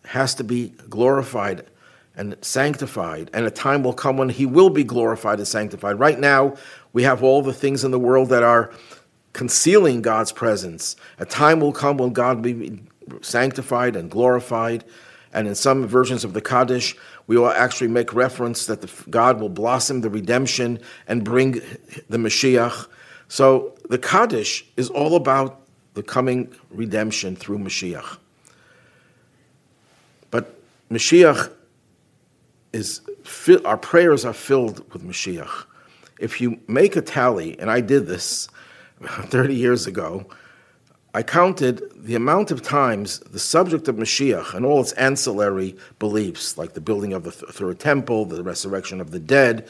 has 0.05 0.35
to 0.35 0.43
be 0.43 0.73
glorified 0.89 1.65
and 2.15 2.35
sanctified, 2.41 3.29
and 3.33 3.45
a 3.45 3.51
time 3.51 3.83
will 3.83 3.93
come 3.93 4.17
when 4.17 4.29
He 4.29 4.45
will 4.45 4.69
be 4.69 4.83
glorified 4.83 5.39
and 5.39 5.47
sanctified. 5.47 5.99
Right 5.99 6.19
now, 6.19 6.55
we 6.91 7.03
have 7.03 7.23
all 7.23 7.41
the 7.41 7.53
things 7.53 7.83
in 7.83 7.91
the 7.91 7.99
world 7.99 8.29
that 8.29 8.43
are 8.43 8.71
concealing 9.33 10.01
God's 10.01 10.31
presence. 10.31 10.95
A 11.19 11.25
time 11.25 11.59
will 11.59 11.71
come 11.71 11.97
when 11.97 12.11
God 12.11 12.37
will 12.37 12.53
be 12.53 12.81
sanctified 13.21 13.95
and 13.95 14.11
glorified. 14.11 14.83
And 15.31 15.47
in 15.47 15.55
some 15.55 15.85
versions 15.87 16.23
of 16.23 16.33
the 16.33 16.41
Kaddish, 16.41 16.95
we 17.27 17.37
will 17.37 17.51
actually 17.51 17.87
make 17.87 18.13
reference 18.13 18.65
that 18.65 18.81
the, 18.81 18.91
God 19.09 19.39
will 19.39 19.49
blossom 19.49 20.01
the 20.01 20.09
redemption 20.09 20.79
and 21.07 21.23
bring 21.23 21.61
the 22.09 22.17
Mashiach. 22.17 22.87
So 23.27 23.75
the 23.89 23.99
Kaddish 23.99 24.65
is 24.75 24.89
all 24.89 25.15
about 25.15 25.61
the 25.99 26.03
coming 26.03 26.49
redemption 26.71 27.35
through 27.35 27.57
Mashiach. 27.57 28.17
But 30.31 30.57
Mashiach 30.89 31.51
is, 32.71 33.01
our 33.65 33.75
prayers 33.75 34.23
are 34.23 34.31
filled 34.31 34.89
with 34.93 35.03
Mashiach. 35.03 35.65
If 36.17 36.39
you 36.39 36.57
make 36.69 36.95
a 36.95 37.01
tally, 37.01 37.59
and 37.59 37.69
I 37.69 37.81
did 37.81 38.07
this 38.07 38.47
30 39.03 39.53
years 39.53 39.87
ago, 39.87 40.25
I 41.13 41.21
counted 41.21 41.81
the 41.97 42.15
amount 42.15 42.49
of 42.49 42.61
times 42.61 43.19
the 43.19 43.37
subject 43.37 43.89
of 43.89 43.97
Mashiach 43.97 44.53
and 44.53 44.65
all 44.65 44.79
its 44.79 44.93
ancillary 44.93 45.75
beliefs, 45.97 46.57
like 46.57 46.75
the 46.75 46.81
building 46.81 47.11
of 47.11 47.25
the 47.25 47.31
third 47.31 47.77
temple, 47.77 48.23
the 48.23 48.41
resurrection 48.41 49.01
of 49.01 49.11
the 49.11 49.19
dead, 49.19 49.67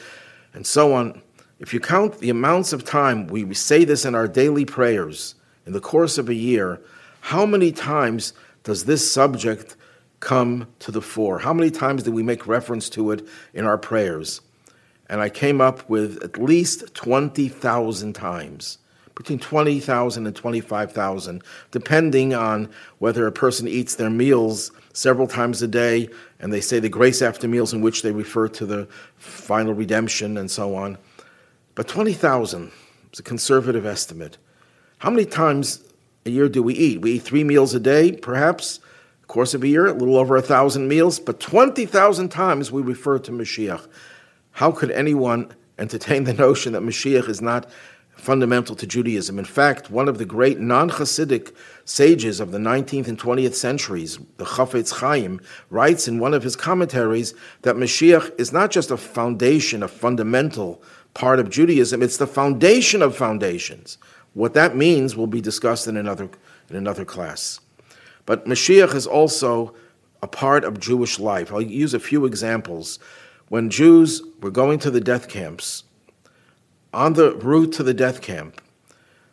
and 0.54 0.64
so 0.64 0.92
on. 0.94 1.22
If 1.58 1.74
you 1.74 1.80
count 1.80 2.20
the 2.20 2.30
amounts 2.30 2.72
of 2.72 2.84
time 2.84 3.26
we 3.26 3.52
say 3.52 3.84
this 3.84 4.04
in 4.04 4.14
our 4.14 4.28
daily 4.28 4.64
prayers 4.64 5.34
in 5.70 5.74
the 5.74 5.80
course 5.80 6.18
of 6.18 6.28
a 6.28 6.34
year, 6.34 6.80
how 7.20 7.46
many 7.46 7.70
times 7.70 8.32
does 8.64 8.86
this 8.86 9.08
subject 9.08 9.76
come 10.18 10.66
to 10.80 10.90
the 10.90 11.00
fore? 11.00 11.38
How 11.38 11.52
many 11.52 11.70
times 11.70 12.02
do 12.02 12.10
we 12.10 12.24
make 12.24 12.48
reference 12.48 12.88
to 12.88 13.12
it 13.12 13.24
in 13.54 13.64
our 13.64 13.78
prayers? 13.78 14.40
And 15.08 15.20
I 15.20 15.28
came 15.28 15.60
up 15.60 15.88
with 15.88 16.24
at 16.24 16.42
least 16.42 16.92
20,000 16.94 18.14
times 18.14 18.78
between 19.14 19.38
20,000 19.38 20.26
and 20.26 20.34
25,000, 20.34 21.44
depending 21.70 22.34
on 22.34 22.68
whether 22.98 23.28
a 23.28 23.32
person 23.32 23.68
eats 23.68 23.94
their 23.94 24.10
meals 24.10 24.72
several 24.92 25.28
times 25.28 25.62
a 25.62 25.68
day 25.68 26.08
and 26.40 26.52
they 26.52 26.60
say 26.60 26.80
the 26.80 26.88
grace 26.88 27.22
after 27.22 27.46
meals 27.46 27.72
in 27.72 27.80
which 27.80 28.02
they 28.02 28.10
refer 28.10 28.48
to 28.48 28.66
the 28.66 28.88
final 29.18 29.72
redemption 29.72 30.36
and 30.36 30.50
so 30.50 30.74
on. 30.74 30.98
But 31.76 31.86
20,000 31.86 32.72
is 33.12 33.20
a 33.20 33.22
conservative 33.22 33.86
estimate. 33.86 34.36
How 35.00 35.08
many 35.08 35.24
times 35.24 35.82
a 36.26 36.30
year 36.30 36.46
do 36.50 36.62
we 36.62 36.74
eat? 36.74 37.00
We 37.00 37.12
eat 37.12 37.22
three 37.22 37.42
meals 37.42 37.72
a 37.72 37.80
day, 37.80 38.12
perhaps, 38.12 38.80
course 39.28 39.54
of 39.54 39.62
a 39.62 39.66
year, 39.66 39.86
a 39.86 39.94
little 39.94 40.18
over 40.18 40.36
a 40.36 40.42
thousand 40.42 40.88
meals, 40.88 41.18
but 41.18 41.40
20,000 41.40 42.28
times 42.28 42.70
we 42.70 42.82
refer 42.82 43.18
to 43.20 43.30
Mashiach. 43.32 43.86
How 44.50 44.70
could 44.70 44.90
anyone 44.90 45.54
entertain 45.78 46.24
the 46.24 46.34
notion 46.34 46.74
that 46.74 46.82
Mashiach 46.82 47.30
is 47.30 47.40
not 47.40 47.70
fundamental 48.10 48.76
to 48.76 48.86
Judaism. 48.86 49.38
In 49.38 49.46
fact, 49.46 49.90
one 49.90 50.06
of 50.06 50.18
the 50.18 50.26
great 50.26 50.60
non 50.60 50.90
Hasidic 50.90 51.54
sages 51.86 52.38
of 52.38 52.52
the 52.52 52.58
19th 52.58 53.08
and 53.08 53.18
20th 53.18 53.54
centuries, 53.54 54.18
the 54.36 54.44
Chafetz 54.44 54.92
Chaim, 54.92 55.40
writes 55.70 56.06
in 56.06 56.18
one 56.18 56.34
of 56.34 56.42
his 56.42 56.54
commentaries 56.54 57.32
that 57.62 57.76
Mashiach 57.76 58.38
is 58.38 58.52
not 58.52 58.70
just 58.70 58.90
a 58.90 58.98
foundation, 58.98 59.82
a 59.82 59.88
fundamental 59.88 60.82
part 61.14 61.40
of 61.40 61.48
Judaism, 61.48 62.02
it's 62.02 62.18
the 62.18 62.26
foundation 62.26 63.00
of 63.00 63.16
foundations. 63.16 63.96
What 64.34 64.54
that 64.54 64.76
means 64.76 65.16
will 65.16 65.26
be 65.26 65.40
discussed 65.40 65.88
in 65.88 65.96
another, 65.96 66.28
in 66.68 66.76
another 66.76 67.04
class. 67.04 67.60
But 68.26 68.46
Mashiach 68.46 68.94
is 68.94 69.06
also 69.06 69.74
a 70.22 70.28
part 70.28 70.64
of 70.64 70.78
Jewish 70.78 71.18
life. 71.18 71.52
I'll 71.52 71.60
use 71.60 71.94
a 71.94 72.00
few 72.00 72.26
examples. 72.26 72.98
When 73.48 73.70
Jews 73.70 74.22
were 74.40 74.50
going 74.50 74.78
to 74.80 74.90
the 74.90 75.00
death 75.00 75.28
camps, 75.28 75.84
on 76.92 77.14
the 77.14 77.34
route 77.36 77.72
to 77.72 77.82
the 77.82 77.94
death 77.94 78.20
camp, 78.20 78.60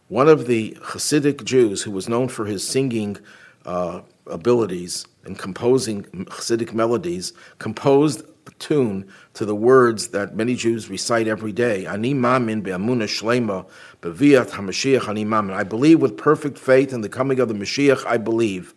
one 0.07 0.29
of 0.29 0.47
the 0.47 0.77
Hasidic 0.81 1.43
Jews 1.43 1.83
who 1.83 1.91
was 1.91 2.07
known 2.07 2.27
for 2.29 2.45
his 2.45 2.67
singing 2.67 3.17
uh, 3.65 4.01
abilities 4.25 5.05
and 5.27 5.37
composing 5.37 6.03
Hasidic 6.03 6.73
melodies 6.73 7.33
composed 7.59 8.23
a 8.47 8.51
tune 8.59 9.07
to 9.33 9.45
the 9.45 9.55
words 9.55 10.07
that 10.09 10.35
many 10.35 10.55
Jews 10.55 10.89
recite 10.89 11.27
every 11.27 11.51
day. 11.51 11.85
Ani 11.85 12.13
mamin 12.13 12.61
be'amuna 12.61 13.03
shlema 13.03 13.67
beviat 14.01 14.49
hamashiach 14.51 15.07
ani 15.07 15.25
mamin. 15.25 15.53
I 15.53 15.63
believe 15.63 16.01
with 16.01 16.17
perfect 16.17 16.57
faith 16.57 16.93
in 16.93 17.01
the 17.01 17.09
coming 17.09 17.39
of 17.39 17.49
the 17.49 17.53
Mashiach. 17.53 18.05
I 18.05 18.17
believe. 18.17 18.73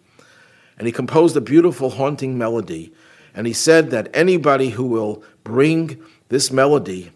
And 0.76 0.86
he 0.86 0.92
composed 0.92 1.36
a 1.36 1.40
beautiful, 1.40 1.90
haunting 1.90 2.36
melody. 2.36 2.92
And 3.34 3.46
he 3.46 3.52
said 3.52 3.90
that 3.90 4.08
anybody 4.12 4.70
who 4.70 4.84
will 4.84 5.22
bring 5.44 6.02
this 6.28 6.50
melody 6.50 7.12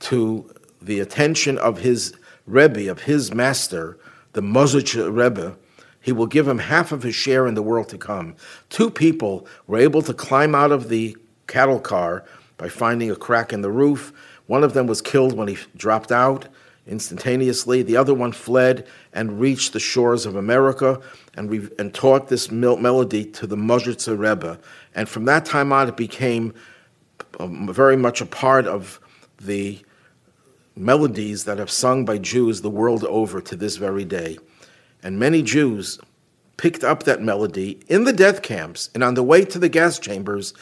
to 0.00 0.52
the 0.82 1.00
attention 1.00 1.56
of 1.58 1.78
his 1.78 2.14
Rebbe, 2.46 2.90
of 2.90 3.02
his 3.02 3.32
master, 3.32 3.98
the 4.34 4.42
Modzitzer 4.42 5.10
Rebbe, 5.10 5.56
he 6.06 6.12
will 6.12 6.28
give 6.28 6.46
him 6.46 6.58
half 6.58 6.92
of 6.92 7.02
his 7.02 7.16
share 7.16 7.48
in 7.48 7.54
the 7.54 7.62
world 7.62 7.88
to 7.88 7.98
come. 7.98 8.36
Two 8.70 8.90
people 8.90 9.44
were 9.66 9.76
able 9.76 10.02
to 10.02 10.14
climb 10.14 10.54
out 10.54 10.70
of 10.70 10.88
the 10.88 11.16
cattle 11.48 11.80
car 11.80 12.24
by 12.58 12.68
finding 12.68 13.10
a 13.10 13.16
crack 13.16 13.52
in 13.52 13.60
the 13.60 13.72
roof. 13.72 14.12
One 14.46 14.62
of 14.62 14.72
them 14.72 14.86
was 14.86 15.02
killed 15.02 15.36
when 15.36 15.48
he 15.48 15.58
dropped 15.76 16.12
out 16.12 16.46
instantaneously. 16.86 17.82
The 17.82 17.96
other 17.96 18.14
one 18.14 18.30
fled 18.30 18.86
and 19.12 19.40
reached 19.40 19.72
the 19.72 19.80
shores 19.80 20.26
of 20.26 20.36
America 20.36 21.00
and, 21.34 21.50
re- 21.50 21.68
and 21.76 21.92
taught 21.92 22.28
this 22.28 22.52
mel- 22.52 22.76
melody 22.76 23.24
to 23.24 23.48
the 23.48 23.56
Modzitzer 23.56 24.16
Rebbe. 24.16 24.60
And 24.94 25.08
from 25.08 25.24
that 25.24 25.44
time 25.44 25.72
on, 25.72 25.88
it 25.88 25.96
became 25.96 26.54
um, 27.40 27.66
very 27.72 27.96
much 27.96 28.20
a 28.20 28.26
part 28.26 28.68
of 28.68 29.00
the 29.40 29.84
melodies 30.76 31.46
that 31.46 31.58
have 31.58 31.70
sung 31.70 32.04
by 32.04 32.18
Jews 32.18 32.60
the 32.60 32.70
world 32.70 33.02
over 33.02 33.40
to 33.40 33.56
this 33.56 33.74
very 33.74 34.04
day. 34.04 34.38
And 35.06 35.20
many 35.20 35.40
Jews 35.40 36.00
picked 36.56 36.82
up 36.82 37.04
that 37.04 37.22
melody 37.22 37.78
in 37.86 38.02
the 38.02 38.12
death 38.12 38.42
camps 38.42 38.90
and 38.92 39.04
on 39.04 39.14
the 39.14 39.22
way 39.22 39.44
to 39.44 39.56
the 39.56 39.68
gas 39.68 40.00
chambers 40.00 40.52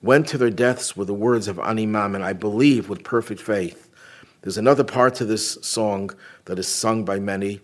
went 0.00 0.28
to 0.28 0.38
their 0.38 0.48
deaths 0.48 0.96
with 0.96 1.08
the 1.08 1.12
words 1.12 1.48
of 1.48 1.56
Animam, 1.56 2.14
and 2.14 2.22
I 2.22 2.34
believe 2.34 2.88
with 2.88 3.02
perfect 3.02 3.40
faith. 3.40 3.90
There's 4.42 4.58
another 4.58 4.84
part 4.84 5.16
to 5.16 5.24
this 5.24 5.58
song 5.62 6.10
that 6.44 6.56
is 6.56 6.68
sung 6.68 7.04
by 7.04 7.18
many 7.18 7.62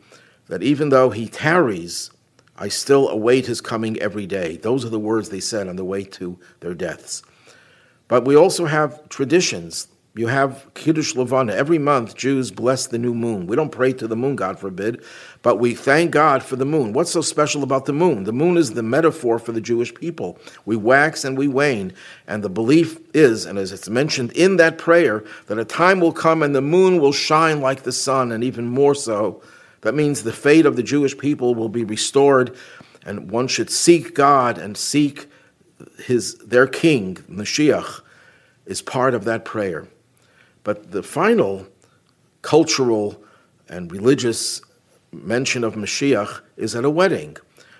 that 0.48 0.64
even 0.64 0.88
though 0.88 1.10
he 1.10 1.28
tarries, 1.28 2.10
I 2.56 2.66
still 2.66 3.08
await 3.08 3.46
his 3.46 3.60
coming 3.60 3.96
every 4.00 4.26
day. 4.26 4.56
Those 4.56 4.84
are 4.84 4.88
the 4.88 4.98
words 4.98 5.28
they 5.28 5.38
said 5.38 5.68
on 5.68 5.76
the 5.76 5.84
way 5.84 6.02
to 6.02 6.40
their 6.58 6.74
deaths. 6.74 7.22
But 8.08 8.24
we 8.24 8.34
also 8.34 8.66
have 8.66 9.08
traditions 9.10 9.86
you 10.20 10.26
have 10.26 10.68
Kiddush 10.74 11.14
Levana. 11.14 11.54
Every 11.54 11.78
month, 11.78 12.14
Jews 12.14 12.50
bless 12.50 12.86
the 12.86 12.98
new 12.98 13.14
moon. 13.14 13.46
We 13.46 13.56
don't 13.56 13.72
pray 13.72 13.94
to 13.94 14.06
the 14.06 14.14
moon, 14.14 14.36
God 14.36 14.58
forbid, 14.58 15.02
but 15.40 15.56
we 15.56 15.74
thank 15.74 16.10
God 16.10 16.42
for 16.42 16.56
the 16.56 16.66
moon. 16.66 16.92
What's 16.92 17.10
so 17.10 17.22
special 17.22 17.62
about 17.62 17.86
the 17.86 17.94
moon? 17.94 18.24
The 18.24 18.32
moon 18.32 18.58
is 18.58 18.74
the 18.74 18.82
metaphor 18.82 19.38
for 19.38 19.52
the 19.52 19.62
Jewish 19.62 19.94
people. 19.94 20.38
We 20.66 20.76
wax 20.76 21.24
and 21.24 21.38
we 21.38 21.48
wane. 21.48 21.94
And 22.26 22.44
the 22.44 22.50
belief 22.50 23.00
is, 23.14 23.46
and 23.46 23.58
as 23.58 23.72
it's 23.72 23.88
mentioned 23.88 24.32
in 24.32 24.58
that 24.58 24.76
prayer, 24.76 25.24
that 25.46 25.58
a 25.58 25.64
time 25.64 26.00
will 26.00 26.12
come 26.12 26.42
and 26.42 26.54
the 26.54 26.60
moon 26.60 27.00
will 27.00 27.12
shine 27.12 27.62
like 27.62 27.84
the 27.84 27.90
sun, 27.92 28.30
and 28.30 28.44
even 28.44 28.66
more 28.66 28.94
so. 28.94 29.42
That 29.80 29.94
means 29.94 30.22
the 30.22 30.34
fate 30.34 30.66
of 30.66 30.76
the 30.76 30.82
Jewish 30.82 31.16
people 31.16 31.54
will 31.54 31.70
be 31.70 31.84
restored, 31.84 32.54
and 33.06 33.30
one 33.30 33.48
should 33.48 33.70
seek 33.70 34.14
God 34.14 34.58
and 34.58 34.76
seek 34.76 35.30
his 36.04 36.34
their 36.40 36.66
king, 36.66 37.14
Mashiach, 37.30 38.02
is 38.66 38.82
part 38.82 39.14
of 39.14 39.24
that 39.24 39.46
prayer. 39.46 39.88
But 40.64 40.90
the 40.90 41.02
final 41.02 41.66
cultural 42.42 43.22
and 43.68 43.90
religious 43.90 44.60
mention 45.12 45.64
of 45.64 45.74
Mashiach 45.74 46.40
is 46.56 46.74
at 46.74 46.84
a 46.84 46.90
wedding. 46.90 47.36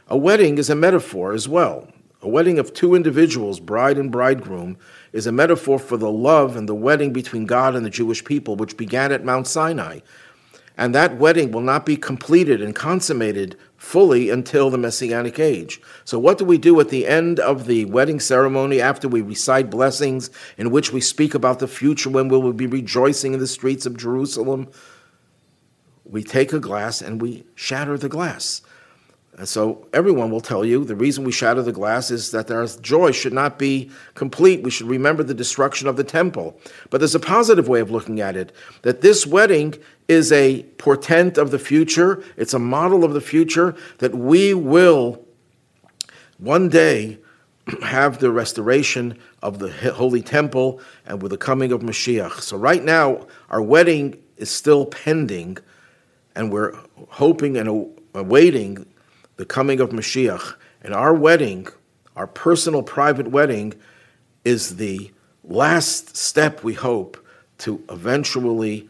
A 0.08 0.16
wedding 0.16 0.58
is 0.58 0.70
a 0.70 0.74
metaphor 0.74 1.32
as 1.32 1.48
well. 1.48 1.88
A 2.22 2.28
wedding 2.28 2.58
of 2.58 2.74
two 2.74 2.94
individuals, 2.94 3.60
bride 3.60 3.96
and 3.96 4.12
bridegroom, 4.12 4.76
is 5.12 5.26
a 5.26 5.32
metaphor 5.32 5.78
for 5.78 5.96
the 5.96 6.10
love 6.10 6.56
and 6.56 6.68
the 6.68 6.74
wedding 6.74 7.12
between 7.12 7.46
God 7.46 7.74
and 7.74 7.84
the 7.84 7.90
Jewish 7.90 8.24
people, 8.24 8.56
which 8.56 8.76
began 8.76 9.10
at 9.10 9.24
Mount 9.24 9.46
Sinai. 9.46 10.00
And 10.76 10.94
that 10.94 11.16
wedding 11.16 11.50
will 11.50 11.62
not 11.62 11.86
be 11.86 11.96
completed 11.96 12.60
and 12.60 12.74
consummated 12.74 13.56
fully 13.80 14.28
until 14.28 14.68
the 14.68 14.76
Messianic 14.76 15.38
age. 15.38 15.80
So, 16.04 16.18
what 16.18 16.36
do 16.36 16.44
we 16.44 16.58
do 16.58 16.78
at 16.80 16.90
the 16.90 17.06
end 17.06 17.40
of 17.40 17.66
the 17.66 17.86
wedding 17.86 18.20
ceremony 18.20 18.78
after 18.78 19.08
we 19.08 19.22
recite 19.22 19.70
blessings 19.70 20.28
in 20.58 20.70
which 20.70 20.92
we 20.92 21.00
speak 21.00 21.34
about 21.34 21.60
the 21.60 21.66
future 21.66 22.10
when 22.10 22.28
we 22.28 22.36
will 22.36 22.52
be 22.52 22.66
rejoicing 22.66 23.32
in 23.32 23.40
the 23.40 23.46
streets 23.46 23.86
of 23.86 23.96
Jerusalem? 23.96 24.68
We 26.04 26.22
take 26.22 26.52
a 26.52 26.60
glass 26.60 27.00
and 27.00 27.22
we 27.22 27.46
shatter 27.54 27.96
the 27.96 28.10
glass. 28.10 28.60
And 29.40 29.48
so 29.48 29.88
everyone 29.94 30.30
will 30.30 30.42
tell 30.42 30.66
you 30.66 30.84
the 30.84 30.94
reason 30.94 31.24
we 31.24 31.32
shatter 31.32 31.62
the 31.62 31.72
glass 31.72 32.10
is 32.10 32.30
that 32.32 32.50
our 32.50 32.66
joy 32.66 33.10
should 33.10 33.32
not 33.32 33.58
be 33.58 33.90
complete. 34.14 34.62
We 34.62 34.70
should 34.70 34.86
remember 34.86 35.22
the 35.22 35.32
destruction 35.32 35.88
of 35.88 35.96
the 35.96 36.04
temple. 36.04 36.60
But 36.90 36.98
there's 36.98 37.14
a 37.14 37.20
positive 37.20 37.66
way 37.66 37.80
of 37.80 37.90
looking 37.90 38.20
at 38.20 38.36
it 38.36 38.52
that 38.82 39.00
this 39.00 39.26
wedding 39.26 39.76
is 40.08 40.30
a 40.30 40.64
portent 40.76 41.38
of 41.38 41.52
the 41.52 41.58
future, 41.58 42.22
it's 42.36 42.52
a 42.52 42.58
model 42.58 43.02
of 43.02 43.14
the 43.14 43.20
future 43.22 43.74
that 43.96 44.14
we 44.14 44.52
will 44.52 45.24
one 46.36 46.68
day 46.68 47.16
have 47.82 48.18
the 48.18 48.30
restoration 48.30 49.18
of 49.42 49.58
the 49.58 49.72
holy 49.92 50.20
temple 50.20 50.82
and 51.06 51.22
with 51.22 51.30
the 51.30 51.38
coming 51.38 51.72
of 51.72 51.80
Mashiach. 51.80 52.42
So 52.42 52.58
right 52.58 52.84
now, 52.84 53.26
our 53.48 53.62
wedding 53.62 54.22
is 54.36 54.50
still 54.50 54.84
pending, 54.84 55.56
and 56.36 56.52
we're 56.52 56.76
hoping 57.08 57.56
and 57.56 57.88
awaiting 58.12 58.84
the 59.40 59.46
coming 59.46 59.80
of 59.80 59.88
Mashiach. 59.88 60.54
And 60.82 60.92
our 60.92 61.14
wedding, 61.14 61.66
our 62.14 62.26
personal 62.26 62.82
private 62.82 63.28
wedding, 63.28 63.72
is 64.44 64.76
the 64.76 65.10
last 65.44 66.14
step, 66.14 66.62
we 66.62 66.74
hope, 66.74 67.16
to 67.60 67.82
eventually 67.88 68.86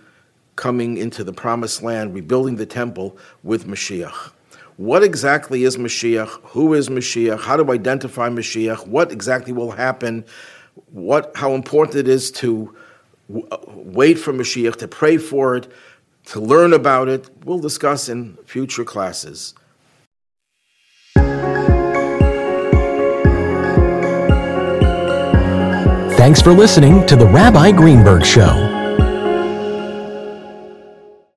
coming 0.56 0.96
into 0.96 1.22
the 1.22 1.32
promised 1.32 1.84
land, 1.84 2.14
rebuilding 2.14 2.56
the 2.56 2.66
temple 2.66 3.16
with 3.44 3.68
Mashiach. 3.68 4.32
What 4.76 5.04
exactly 5.04 5.62
is 5.62 5.76
Mashiach? 5.76 6.28
Who 6.46 6.74
is 6.74 6.88
Mashiach? 6.88 7.40
How 7.40 7.56
to 7.56 7.70
identify 7.70 8.28
Mashiach? 8.28 8.88
What 8.88 9.12
exactly 9.12 9.52
will 9.52 9.70
happen? 9.70 10.24
What, 10.90 11.30
how 11.36 11.54
important 11.54 11.94
it 11.96 12.08
is 12.08 12.32
to 12.42 12.74
wait 13.28 14.18
for 14.18 14.32
Mashiach, 14.32 14.74
to 14.78 14.88
pray 14.88 15.16
for 15.16 15.54
it, 15.54 15.70
to 16.24 16.40
learn 16.40 16.72
about 16.72 17.08
it, 17.08 17.30
we'll 17.44 17.60
discuss 17.60 18.08
in 18.08 18.36
future 18.46 18.84
classes. 18.84 19.54
Thanks 26.20 26.42
for 26.42 26.52
listening 26.52 27.06
to 27.06 27.16
the 27.16 27.24
Rabbi 27.24 27.72
Greenberg 27.72 28.26
Show. 28.26 28.69